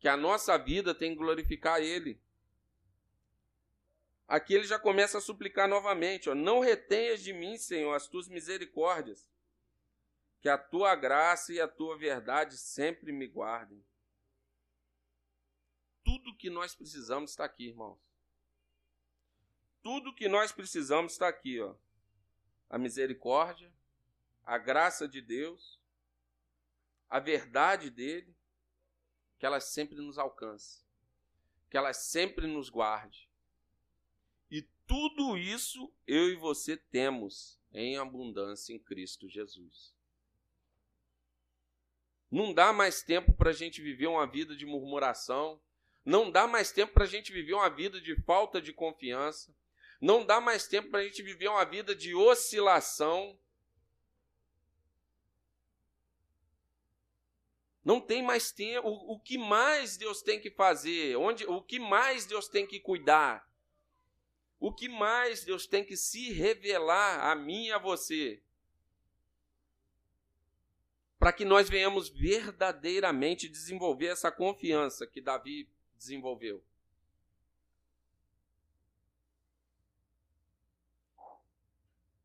[0.00, 2.20] que a nossa vida tem que glorificar Ele.
[4.26, 8.28] Aqui ele já começa a suplicar novamente: ó, não retenhas de mim, Senhor, as tuas
[8.28, 9.28] misericórdias
[10.46, 13.84] que a tua graça e a tua verdade sempre me guardem.
[16.04, 17.98] Tudo que nós precisamos está aqui, irmãos.
[19.82, 21.74] Tudo que nós precisamos está aqui, ó.
[22.70, 23.74] A misericórdia,
[24.44, 25.80] a graça de Deus,
[27.08, 28.32] a verdade dele,
[29.40, 30.86] que ela sempre nos alcance,
[31.68, 33.28] que ela sempre nos guarde.
[34.48, 39.95] E tudo isso eu e você temos em abundância em Cristo Jesus.
[42.30, 45.60] Não dá mais tempo para a gente viver uma vida de murmuração.
[46.04, 49.54] Não dá mais tempo para a gente viver uma vida de falta de confiança.
[50.00, 53.38] Não dá mais tempo para a gente viver uma vida de oscilação.
[57.84, 58.88] Não tem mais tempo.
[58.88, 61.16] O, o que mais Deus tem que fazer?
[61.16, 63.48] Onde, o que mais Deus tem que cuidar?
[64.58, 68.42] O que mais Deus tem que se revelar a mim e a você?
[71.26, 76.62] Para que nós venhamos verdadeiramente desenvolver essa confiança que Davi desenvolveu.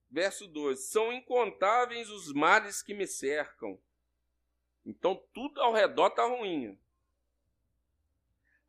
[0.08, 3.80] Verso 2: São incontáveis os males que me cercam
[4.86, 6.80] então tudo ao redor está ruim.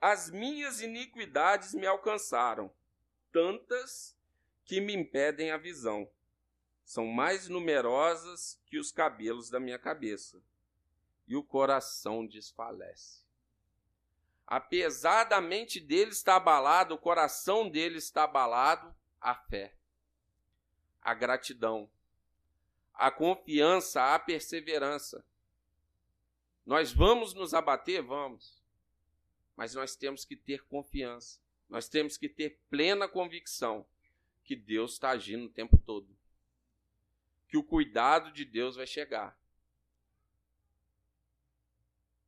[0.01, 2.73] As minhas iniquidades me alcançaram,
[3.31, 4.17] tantas
[4.65, 6.11] que me impedem a visão.
[6.85, 10.43] São mais numerosas que os cabelos da minha cabeça,
[11.27, 13.23] e o coração desfalece.
[14.47, 19.75] Apesar da mente dele estar abalada, o coração dele está abalado, a fé,
[21.01, 21.89] a gratidão,
[22.93, 25.25] a confiança, a perseverança
[26.65, 28.03] nós vamos nos abater?
[28.03, 28.63] Vamos.
[29.57, 31.41] Mas nós temos que ter confiança.
[31.69, 33.87] Nós temos que ter plena convicção
[34.45, 36.17] que Deus está agindo o tempo todo.
[37.53, 39.39] Que o cuidado de Deus vai chegar.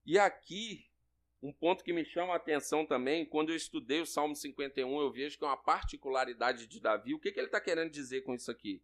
[0.05, 0.87] E aqui,
[1.43, 5.11] um ponto que me chama a atenção também, quando eu estudei o Salmo 51, eu
[5.11, 7.15] vejo que é uma particularidade de Davi.
[7.15, 8.83] O que, que ele está querendo dizer com isso aqui?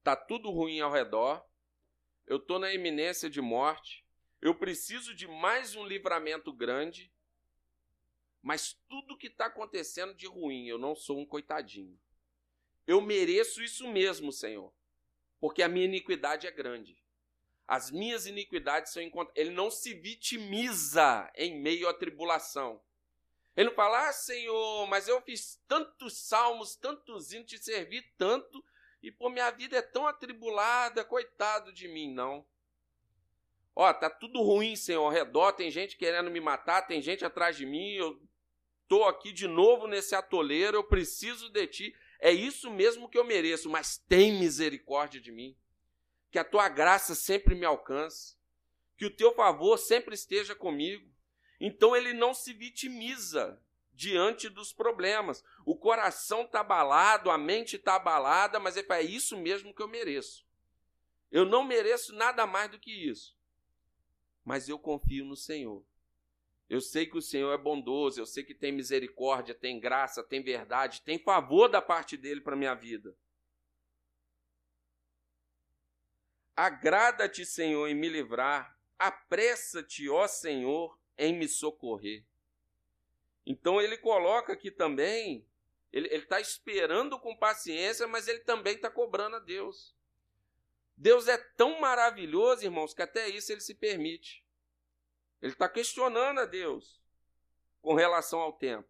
[0.00, 1.48] Está tudo ruim ao redor,
[2.26, 4.04] eu estou na iminência de morte,
[4.42, 7.08] eu preciso de mais um livramento grande,
[8.42, 11.96] mas tudo que está acontecendo de ruim, eu não sou um coitadinho.
[12.84, 14.74] Eu mereço isso mesmo, Senhor,
[15.40, 16.96] porque a minha iniquidade é grande.
[17.66, 19.40] As minhas iniquidades são encontradas.
[19.40, 22.80] Ele não se vitimiza em meio à tribulação.
[23.54, 28.64] Ele não fala, ah, Senhor, mas eu fiz tantos salmos, tantos hinos, te servi tanto,
[29.02, 32.46] e, pô, minha vida é tão atribulada, coitado de mim, não.
[33.74, 37.56] Ó, tá tudo ruim, Senhor, ao redor, tem gente querendo me matar, tem gente atrás
[37.56, 38.20] de mim, eu
[38.88, 41.96] tô aqui de novo nesse atoleiro, eu preciso de ti.
[42.18, 45.56] É isso mesmo que eu mereço, mas tem misericórdia de mim.
[46.30, 48.36] Que a tua graça sempre me alcance.
[48.96, 51.08] Que o teu favor sempre esteja comigo.
[51.60, 53.60] Então ele não se vitimiza
[53.92, 55.44] diante dos problemas.
[55.64, 60.46] O coração está abalado, a mente está abalada, mas é isso mesmo que eu mereço.
[61.30, 63.36] Eu não mereço nada mais do que isso.
[64.44, 65.84] Mas eu confio no Senhor.
[66.68, 70.42] Eu sei que o Senhor é bondoso, eu sei que tem misericórdia, tem graça, tem
[70.42, 73.16] verdade, tem favor da parte dele para minha vida.
[76.54, 78.76] Agrada-te, Senhor, em me livrar.
[78.98, 82.24] Apressa-te, ó Senhor, em me socorrer.
[83.46, 85.46] Então ele coloca aqui também,
[85.90, 89.96] ele está esperando com paciência, mas ele também está cobrando a Deus.
[90.94, 94.44] Deus é tão maravilhoso, irmãos, que até isso ele se permite.
[95.40, 97.00] Ele está questionando a Deus
[97.80, 98.88] com relação ao tempo.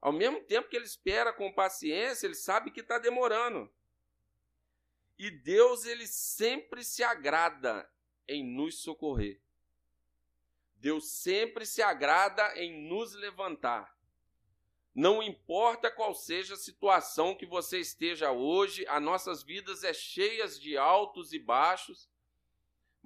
[0.00, 3.70] Ao mesmo tempo que ele espera com paciência, ele sabe que está demorando.
[5.18, 7.90] E Deus, ele sempre se agrada
[8.26, 9.40] em nos socorrer.
[10.76, 13.96] Deus sempre se agrada em nos levantar.
[14.94, 20.58] Não importa qual seja a situação que você esteja hoje, as nossas vidas é cheias
[20.58, 22.08] de altos e baixos,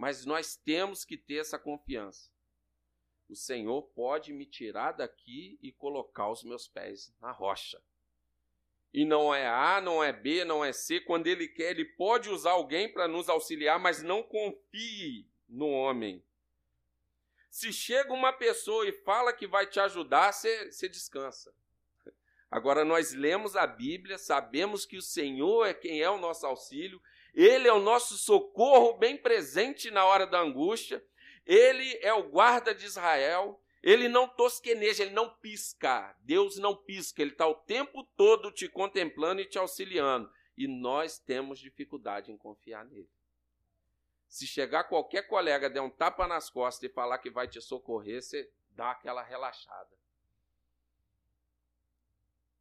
[0.03, 2.29] mas nós temos que ter essa confiança.
[3.29, 7.81] O Senhor pode me tirar daqui e colocar os meus pés na rocha.
[8.93, 10.99] E não é A, não é B, não é C.
[10.99, 16.21] Quando Ele quer, Ele pode usar alguém para nos auxiliar, mas não confie no homem.
[17.49, 21.55] Se chega uma pessoa e fala que vai te ajudar, você, descansa.
[22.51, 27.01] Agora, nós lemos a Bíblia, sabemos que o Senhor é quem é o nosso auxílio,
[27.35, 31.05] Ele é o nosso socorro bem presente na hora da angústia,
[31.47, 37.23] Ele é o guarda de Israel, Ele não tosqueneja, Ele não pisca, Deus não pisca,
[37.23, 42.37] Ele está o tempo todo te contemplando e te auxiliando, e nós temos dificuldade em
[42.37, 43.11] confiar nele.
[44.29, 48.23] Se chegar qualquer colega, der um tapa nas costas e falar que vai te socorrer,
[48.23, 50.02] você dá aquela relaxada.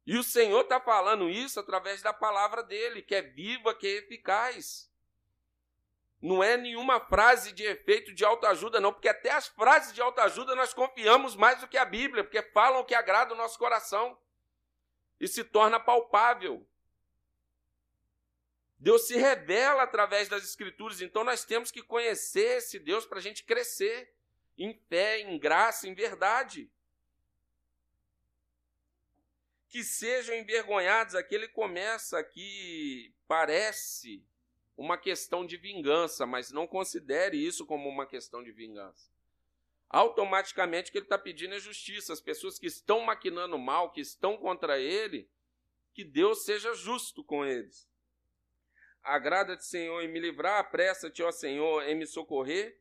[0.06, 3.90] E o Senhor está falando isso através da palavra dele, que é viva, que é
[3.98, 4.90] eficaz.
[6.20, 10.54] Não é nenhuma frase de efeito de autoajuda, não, porque até as frases de autoajuda
[10.54, 14.16] nós confiamos mais do que a Bíblia, porque falam o que agrada o nosso coração
[15.20, 16.66] e se torna palpável.
[18.78, 23.22] Deus se revela através das Escrituras, então nós temos que conhecer esse Deus para a
[23.22, 24.12] gente crescer
[24.58, 26.68] em fé, em graça, em verdade.
[29.72, 34.22] Que sejam envergonhados, aqui ele começa aqui, parece
[34.76, 39.10] uma questão de vingança, mas não considere isso como uma questão de vingança.
[39.88, 42.12] Automaticamente o que ele está pedindo é justiça.
[42.12, 45.26] As pessoas que estão maquinando mal, que estão contra ele,
[45.94, 47.88] que Deus seja justo com eles.
[49.02, 52.78] Agrada-te, Senhor, em me livrar, apressa-te, ó Senhor, em me socorrer.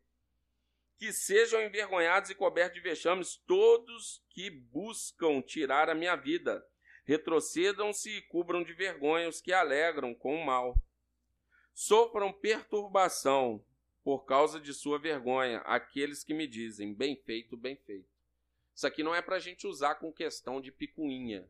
[0.98, 6.62] Que sejam envergonhados e cobertos de vexames todos que buscam tirar a minha vida.
[7.04, 10.76] Retrocedam-se e cubram de vergonha os que alegram com o mal.
[11.74, 13.64] Sofram perturbação
[14.04, 18.10] por causa de sua vergonha aqueles que me dizem: bem feito, bem feito.
[18.74, 21.50] Isso aqui não é para a gente usar com questão de picuinha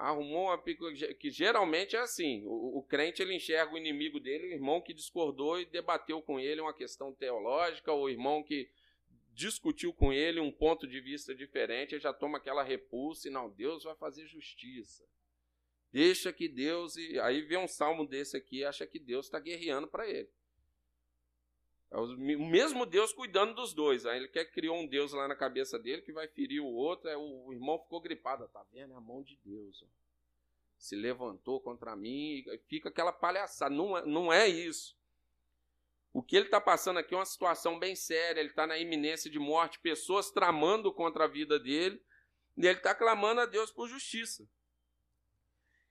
[0.00, 0.58] arrumou uma
[1.18, 4.94] que geralmente é assim, o, o, crente ele enxerga o inimigo dele, o irmão que
[4.94, 8.70] discordou e debateu com ele uma questão teológica, ou o irmão que
[9.32, 13.50] discutiu com ele um ponto de vista diferente, ele já toma aquela repulsa e não,
[13.50, 15.04] Deus vai fazer justiça.
[15.92, 19.40] Deixa que Deus e aí vê um salmo desse aqui, e acha que Deus está
[19.40, 20.30] guerreando para ele.
[21.90, 24.06] É o mesmo Deus cuidando dos dois.
[24.06, 27.10] Aí ele quer criou um Deus lá na cabeça dele que vai ferir o outro.
[27.10, 28.46] Aí o irmão ficou gripado.
[28.48, 28.92] Tá vendo?
[28.92, 29.82] É a mão de Deus.
[29.82, 29.86] Ó.
[30.78, 32.44] Se levantou contra mim.
[32.68, 33.74] Fica aquela palhaçada.
[33.74, 34.96] Não é, não é isso.
[36.12, 38.40] O que ele está passando aqui é uma situação bem séria.
[38.40, 39.78] Ele está na iminência de morte.
[39.78, 42.02] Pessoas tramando contra a vida dele.
[42.56, 44.48] E ele está clamando a Deus por justiça.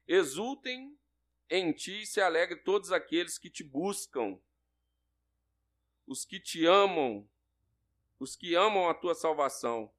[0.08, 0.98] Exultem
[1.50, 4.40] em ti e se alegre todos aqueles que te buscam
[6.10, 7.30] os que te amam,
[8.20, 9.94] os que amam a tua salvação,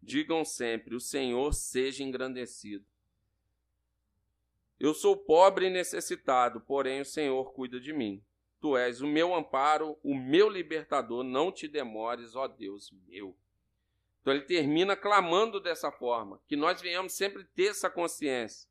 [0.00, 2.84] digam sempre: O Senhor seja engrandecido.
[4.78, 8.22] Eu sou pobre e necessitado, porém o Senhor cuida de mim.
[8.64, 13.36] Tu és o meu amparo, o meu libertador, não te demores, ó Deus meu.
[14.22, 18.66] Então ele termina clamando dessa forma, que nós venhamos sempre ter essa consciência,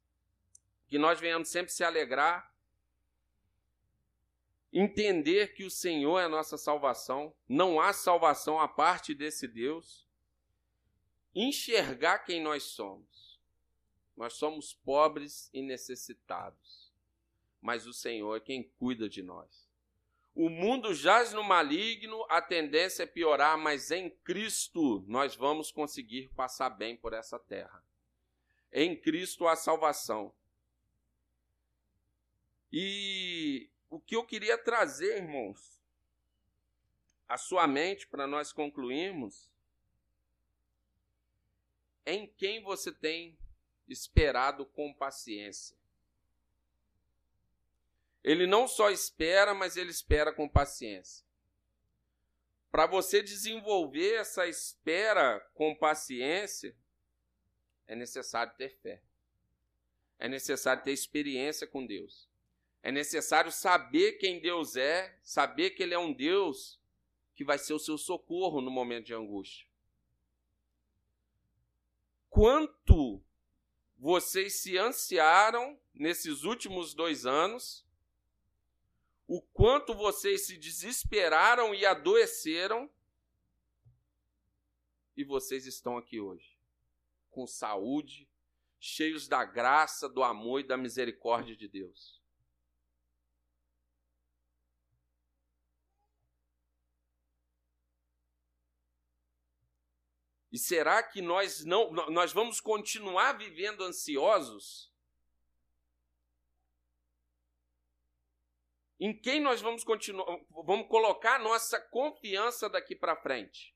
[0.87, 2.51] que nós venhamos sempre se alegrar
[4.73, 10.07] entender que o Senhor é a nossa salvação, não há salvação a parte desse Deus,
[11.35, 13.39] enxergar quem nós somos.
[14.17, 16.91] Nós somos pobres e necessitados,
[17.61, 19.62] mas o Senhor é quem cuida de nós.
[20.35, 26.29] O mundo jaz no maligno, a tendência é piorar, mas em Cristo nós vamos conseguir
[26.29, 27.83] passar bem por essa terra.
[28.71, 30.33] Em Cristo há salvação.
[32.71, 35.79] E o que eu queria trazer, irmãos,
[37.27, 39.51] a sua mente para nós concluirmos,
[42.03, 43.37] é em quem você tem
[43.87, 45.77] esperado com paciência.
[48.23, 51.25] Ele não só espera, mas ele espera com paciência.
[52.71, 56.75] Para você desenvolver essa espera com paciência,
[57.85, 59.01] é necessário ter fé.
[60.17, 62.29] É necessário ter experiência com Deus.
[62.81, 66.79] É necessário saber quem Deus é, saber que Ele é um Deus
[67.35, 69.67] que vai ser o seu socorro no momento de angústia.
[72.29, 73.21] Quanto
[73.97, 77.85] vocês se ansiaram nesses últimos dois anos,
[79.27, 82.89] o quanto vocês se desesperaram e adoeceram,
[85.15, 86.57] e vocês estão aqui hoje,
[87.29, 88.29] com saúde,
[88.79, 92.21] cheios da graça, do amor e da misericórdia de Deus.
[100.51, 104.92] E será que nós não nós vamos continuar vivendo ansiosos?
[109.05, 113.75] Em quem nós vamos continuar vamos colocar nossa confiança daqui para frente?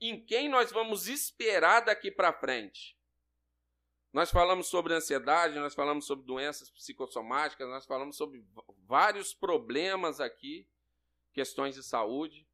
[0.00, 2.98] Em quem nós vamos esperar daqui para frente?
[4.12, 8.44] Nós falamos sobre ansiedade, nós falamos sobre doenças psicossomáticas, nós falamos sobre
[8.78, 10.66] vários problemas aqui,
[11.32, 12.44] questões de saúde.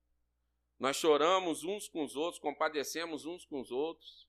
[0.78, 4.28] Nós choramos uns com os outros, compadecemos uns com os outros.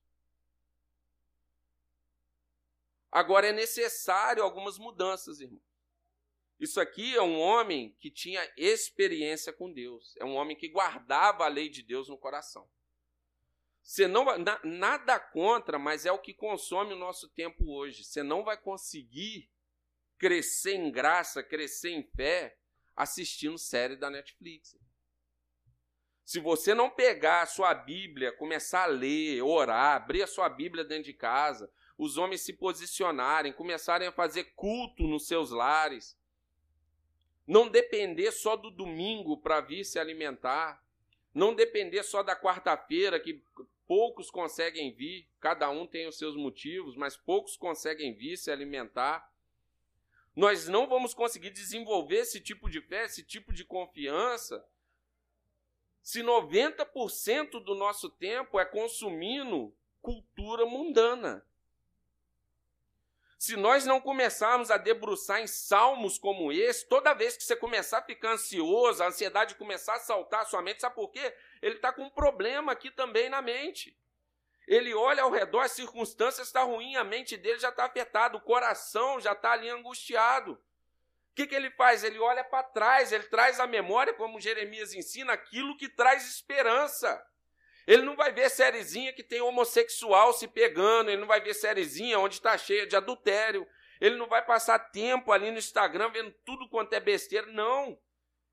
[3.11, 5.72] Agora é necessário algumas mudanças, irmão.
[6.59, 10.15] Isso aqui é um homem que tinha experiência com Deus.
[10.17, 12.69] É um homem que guardava a lei de Deus no coração.
[13.81, 14.25] Você não
[14.63, 18.03] nada contra, mas é o que consome o nosso tempo hoje.
[18.03, 19.49] Você não vai conseguir
[20.17, 22.57] crescer em graça, crescer em fé,
[22.95, 24.77] assistindo série da Netflix.
[26.23, 30.85] Se você não pegar a sua Bíblia, começar a ler, orar, abrir a sua Bíblia
[30.85, 36.17] dentro de casa, os homens se posicionarem, começarem a fazer culto nos seus lares,
[37.45, 40.83] não depender só do domingo para vir se alimentar,
[41.33, 43.41] não depender só da quarta-feira, que
[43.87, 49.31] poucos conseguem vir, cada um tem os seus motivos, mas poucos conseguem vir se alimentar.
[50.35, 54.65] Nós não vamos conseguir desenvolver esse tipo de fé, esse tipo de confiança,
[56.03, 61.45] se 90% do nosso tempo é consumindo cultura mundana.
[63.43, 67.97] Se nós não começarmos a debruçar em salmos como esse, toda vez que você começar
[67.97, 71.35] a ficar ansioso, a ansiedade começar a saltar a sua mente, sabe por quê?
[71.61, 73.99] Ele está com um problema aqui também na mente.
[74.65, 78.37] Ele olha ao redor, as circunstâncias estão tá ruins, a mente dele já está afetada,
[78.37, 80.53] o coração já está ali angustiado.
[80.53, 82.01] O que, que ele faz?
[82.01, 87.21] Ele olha para trás, ele traz à memória, como Jeremias ensina, aquilo que traz esperança.
[87.85, 92.19] Ele não vai ver sériezinha que tem homossexual se pegando, ele não vai ver sériezinha
[92.19, 93.67] onde está cheia de adultério,
[93.99, 97.99] ele não vai passar tempo ali no Instagram vendo tudo quanto é besteira, não.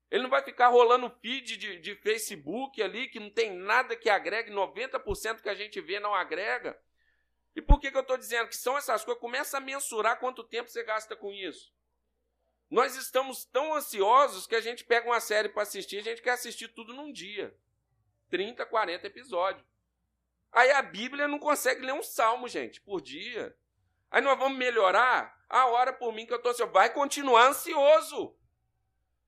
[0.09, 4.09] Ele não vai ficar rolando feed de, de Facebook ali, que não tem nada que
[4.09, 6.77] agregue, 90% que a gente vê não agrega.
[7.55, 9.21] E por que, que eu estou dizendo que são essas coisas?
[9.21, 11.73] Começa a mensurar quanto tempo você gasta com isso.
[12.69, 16.31] Nós estamos tão ansiosos que a gente pega uma série para assistir, a gente quer
[16.31, 17.53] assistir tudo num dia.
[18.31, 19.63] 30, 40 episódios.
[20.51, 23.55] Aí a Bíblia não consegue ler um salmo, gente, por dia.
[24.09, 25.39] Aí nós vamos melhorar?
[25.47, 26.71] A hora por mim que eu estou ansioso.
[26.71, 28.35] Vai continuar ansioso.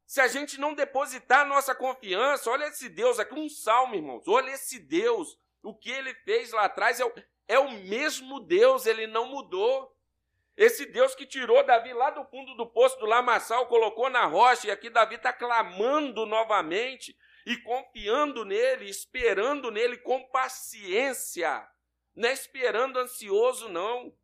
[0.06, 4.28] Se a gente não depositar a nossa confiança, olha esse Deus aqui, um salmo, irmãos.
[4.28, 5.38] Olha esse Deus.
[5.62, 7.14] O que ele fez lá atrás é o,
[7.48, 9.94] é o mesmo Deus, ele não mudou.
[10.56, 14.68] Esse Deus que tirou Davi lá do fundo do poço do lamaçal, colocou na rocha,
[14.68, 21.68] e aqui Davi está clamando novamente e confiando nele, esperando nele com paciência,
[22.16, 24.16] não é esperando ansioso, não.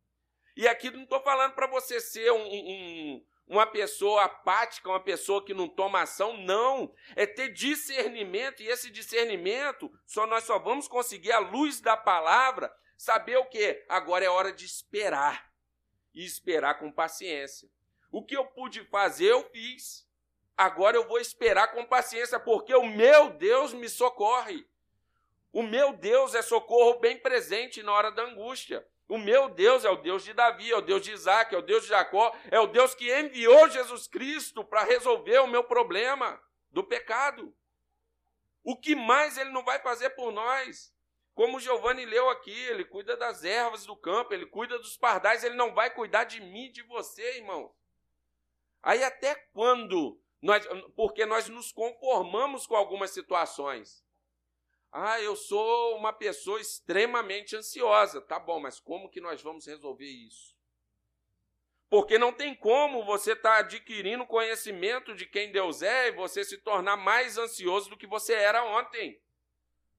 [0.56, 5.44] E aqui não estou falando para você ser um, um, uma pessoa apática, uma pessoa
[5.44, 6.94] que não toma ação, não.
[7.16, 12.72] É ter discernimento, e esse discernimento só nós só vamos conseguir à luz da palavra
[12.96, 13.84] saber o que?
[13.88, 15.50] Agora é hora de esperar
[16.14, 17.68] e esperar com paciência.
[18.12, 20.08] O que eu pude fazer, eu fiz.
[20.60, 24.68] Agora eu vou esperar com paciência, porque o meu Deus me socorre.
[25.50, 28.86] O meu Deus é socorro bem presente na hora da angústia.
[29.08, 31.62] O meu Deus é o Deus de Davi, é o Deus de Isaac, é o
[31.62, 36.38] Deus de Jacó, é o Deus que enviou Jesus Cristo para resolver o meu problema
[36.70, 37.56] do pecado.
[38.62, 40.94] O que mais ele não vai fazer por nós?
[41.34, 45.42] Como o Giovanni leu aqui, ele cuida das ervas do campo, ele cuida dos pardais,
[45.42, 47.74] ele não vai cuidar de mim, de você, irmão.
[48.82, 50.19] Aí até quando?
[50.40, 50.66] Nós,
[50.96, 54.04] porque nós nos conformamos com algumas situações.
[54.92, 58.20] Ah, eu sou uma pessoa extremamente ansiosa.
[58.20, 60.56] Tá bom, mas como que nós vamos resolver isso?
[61.88, 66.44] Porque não tem como você estar tá adquirindo conhecimento de quem Deus é e você
[66.44, 69.20] se tornar mais ansioso do que você era ontem.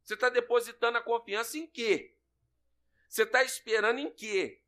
[0.04, 2.16] Você está depositando a confiança em quê?
[3.08, 4.61] Você está esperando em quê?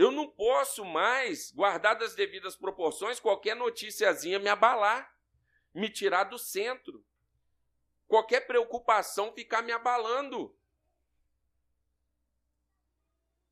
[0.00, 5.14] Eu não posso mais, guardadas as devidas proporções, qualquer noticiazinha me abalar,
[5.74, 7.04] me tirar do centro.
[8.08, 10.56] Qualquer preocupação ficar me abalando.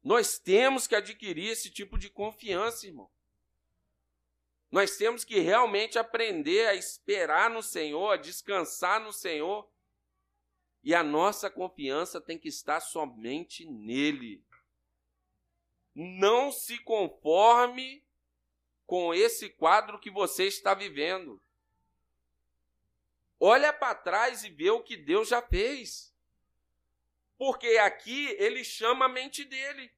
[0.02, 3.10] Nós temos que adquirir esse tipo de confiança, irmão.
[4.70, 9.70] Nós temos que realmente aprender a esperar no Senhor, a descansar no Senhor
[10.82, 14.42] e a nossa confiança tem que estar somente nele.
[16.00, 18.04] Não se conforme
[18.86, 21.42] com esse quadro que você está vivendo.
[23.40, 26.14] Olha para trás e vê o que Deus já fez.
[27.36, 29.92] Porque aqui ele chama a mente dele.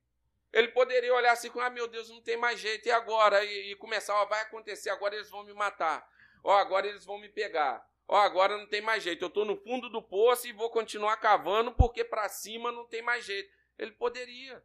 [0.53, 3.45] Ele poderia olhar assim, ah, meu Deus, não tem mais jeito, e agora?
[3.45, 6.09] E, e começar, ó, vai acontecer, agora eles vão me matar.
[6.43, 9.57] Ó, agora eles vão me pegar ó, agora não tem mais jeito, eu estou no
[9.57, 13.55] fundo do poço e vou continuar cavando porque para cima não tem mais jeito.
[13.79, 14.61] Ele poderia.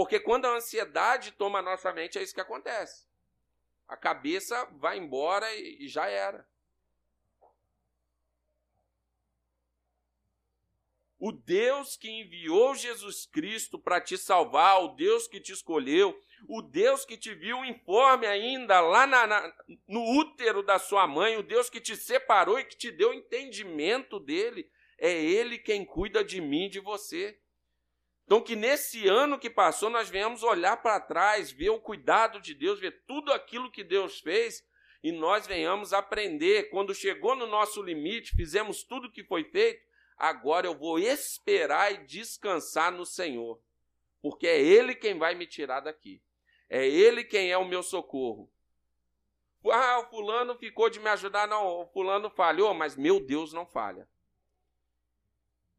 [0.00, 3.06] Porque quando a ansiedade toma a nossa mente, é isso que acontece.
[3.86, 6.48] A cabeça vai embora e, já era.
[11.18, 16.62] O Deus que enviou Jesus Cristo para te salvar, o Deus que te escolheu, o
[16.62, 19.54] Deus que te viu informe ainda lá na, na,
[19.86, 24.18] no útero da sua mãe, o Deus que te separou e que te deu entendimento
[24.18, 27.38] dele, é Ele quem cuida de mim e de você.
[28.30, 32.54] Então, que nesse ano que passou, nós venhamos olhar para trás, ver o cuidado de
[32.54, 34.64] Deus, ver tudo aquilo que Deus fez
[35.02, 36.70] e nós venhamos aprender.
[36.70, 39.84] Quando chegou no nosso limite, fizemos tudo o que foi feito,
[40.16, 43.60] agora eu vou esperar e descansar no Senhor,
[44.22, 46.22] porque é Ele quem vai me tirar daqui,
[46.68, 48.48] é Ele quem é o meu socorro.
[49.72, 53.66] Ah, o fulano ficou de me ajudar, não, o fulano falhou, mas meu Deus não
[53.66, 54.08] falha.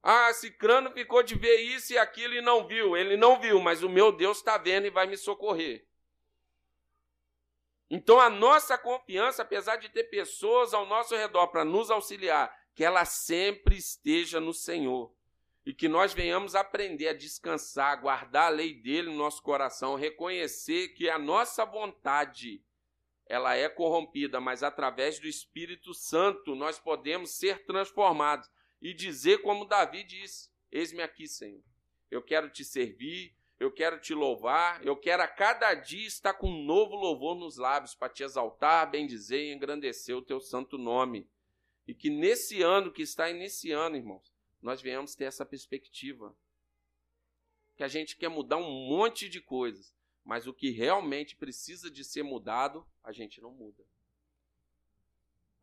[0.04, 2.98] Ah, Cicrano ficou de ver isso e aquilo e não viu.
[2.98, 5.86] Ele não viu, mas o meu Deus está vendo e vai me socorrer.
[7.90, 12.84] Então a nossa confiança, apesar de ter pessoas ao nosso redor para nos auxiliar, que
[12.84, 15.14] ela sempre esteja no Senhor.
[15.64, 20.88] E que nós venhamos aprender a descansar, guardar a lei dele no nosso coração, reconhecer
[20.90, 22.64] que a nossa vontade
[23.28, 28.50] ela é corrompida, mas através do Espírito Santo nós podemos ser transformados
[28.82, 31.64] e dizer como Davi disse: Eis-me aqui, Senhor.
[32.10, 36.50] Eu quero te servir, eu quero te louvar, eu quero a cada dia estar com
[36.50, 41.30] um novo louvor nos lábios para te exaltar, bendizer e engrandecer o teu santo nome.
[41.88, 46.36] E que nesse ano que está iniciando, irmãos, nós venhamos ter essa perspectiva.
[47.76, 52.04] Que a gente quer mudar um monte de coisas, mas o que realmente precisa de
[52.04, 53.84] ser mudado, a gente não muda.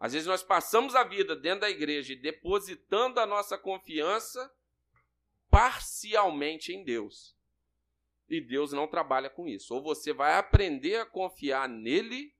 [0.01, 4.55] Às vezes nós passamos a vida dentro da igreja depositando a nossa confiança
[5.51, 7.37] parcialmente em Deus.
[8.29, 9.75] E Deus não trabalha com isso.
[9.75, 12.33] Ou você vai aprender a confiar nele,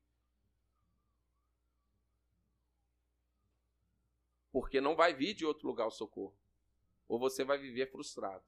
[4.53, 6.37] porque não vai vir de outro lugar o socorro.
[7.09, 8.45] Ou você vai viver frustrado.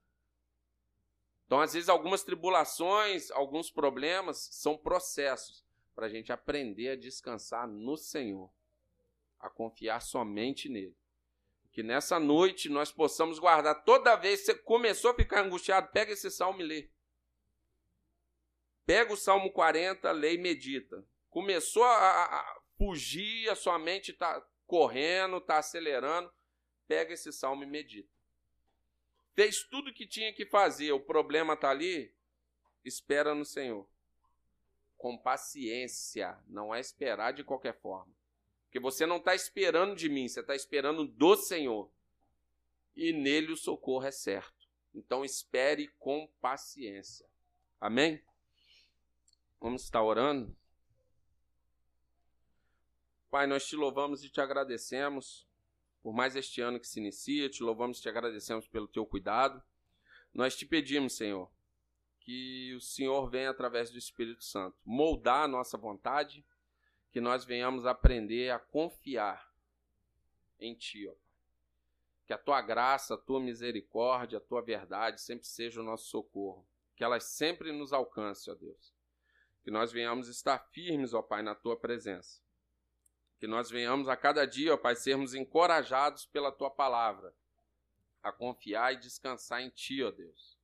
[1.46, 7.66] Então, às vezes, algumas tribulações, alguns problemas são processos para a gente aprender a descansar
[7.66, 8.52] no Senhor
[9.41, 10.97] a confiar somente nele.
[11.72, 13.84] Que nessa noite nós possamos guardar.
[13.84, 16.91] Toda vez que você começou a ficar angustiado, pega esse salmo e lê.
[18.84, 21.05] Pega o Salmo 40, lê e medita.
[21.28, 26.32] Começou a, a fugir, a sua mente está correndo, está acelerando.
[26.88, 28.11] Pega esse salmo e medita.
[29.34, 32.12] Fez tudo o que tinha que fazer, o problema está ali.
[32.84, 33.88] Espera no Senhor.
[34.97, 38.12] Com paciência, não é esperar de qualquer forma.
[38.70, 41.90] Porque você não está esperando de mim, você está esperando do Senhor.
[42.94, 44.68] E nele o socorro é certo.
[44.94, 47.28] Então espere com paciência.
[47.80, 48.22] Amém?
[49.60, 50.56] Vamos estar orando?
[53.28, 55.48] Pai, nós te louvamos e te agradecemos
[56.00, 59.60] por mais este ano que se inicia, te louvamos e te agradecemos pelo teu cuidado.
[60.32, 61.50] Nós te pedimos, Senhor,
[62.20, 66.44] que o Senhor venha através do Espírito Santo moldar a nossa vontade,
[67.11, 69.52] que nós venhamos aprender a confiar
[70.58, 71.14] em Ti, ó.
[72.24, 76.64] Que a Tua graça, a Tua misericórdia, a Tua verdade sempre seja o nosso socorro.
[76.94, 78.94] Que elas sempre nos alcancem, ó Deus.
[79.64, 82.40] Que nós venhamos estar firmes, ó Pai, na Tua presença.
[83.40, 87.34] Que nós venhamos a cada dia, ó Pai, sermos encorajados pela Tua palavra,
[88.22, 90.56] a confiar e descansar em Ti, ó Deus.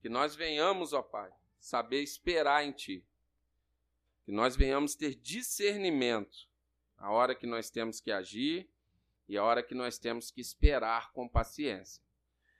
[0.00, 3.04] Que nós venhamos, ó Pai, saber esperar em Ti
[4.30, 6.48] que nós venhamos ter discernimento
[6.96, 8.70] a hora que nós temos que agir
[9.28, 12.00] e a hora que nós temos que esperar com paciência.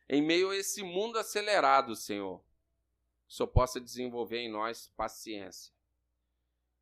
[0.09, 2.45] Em meio a esse mundo acelerado, Senhor,
[3.29, 5.73] Senhor possa desenvolver em nós paciência.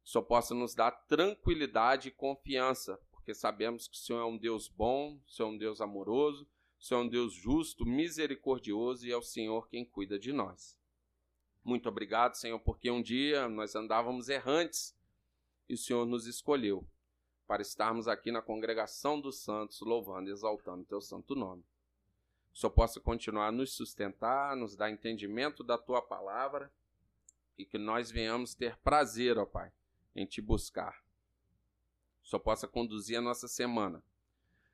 [0.03, 4.69] Senhor possa nos dar tranquilidade e confiança, porque sabemos que o Senhor é um Deus
[4.69, 6.49] bom, o Senhor é um Deus amoroso,
[6.81, 10.78] o Senhor é um Deus justo, misericordioso e é o Senhor quem cuida de nós.
[11.65, 14.97] Muito obrigado, Senhor, porque um dia nós andávamos errantes
[15.69, 16.87] e o Senhor nos escolheu
[17.47, 21.63] para estarmos aqui na congregação dos santos, louvando e exaltando o teu santo nome.
[22.53, 26.73] Que o Senhor possa continuar a nos sustentar, nos dar entendimento da tua palavra
[27.57, 29.73] e que nós venhamos ter prazer, ó Pai,
[30.15, 31.03] em te buscar.
[32.29, 34.03] Senhor possa conduzir a nossa semana.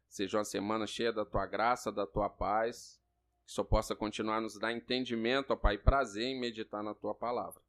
[0.08, 3.00] Seja uma semana cheia da tua graça, da tua paz
[3.44, 7.14] que só possa continuar a nos dar entendimento, ó Pai, prazer em meditar na tua
[7.14, 7.62] palavra.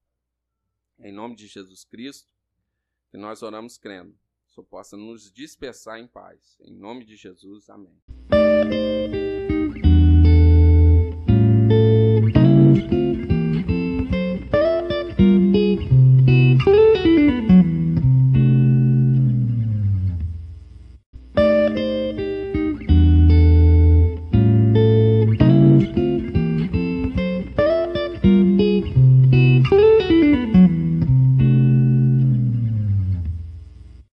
[0.99, 2.30] Em nome de Jesus Cristo,
[3.11, 4.17] que nós oramos crendo,
[4.47, 6.57] só possa nos dispersar em paz.
[6.61, 8.01] Em nome de Jesus, amém.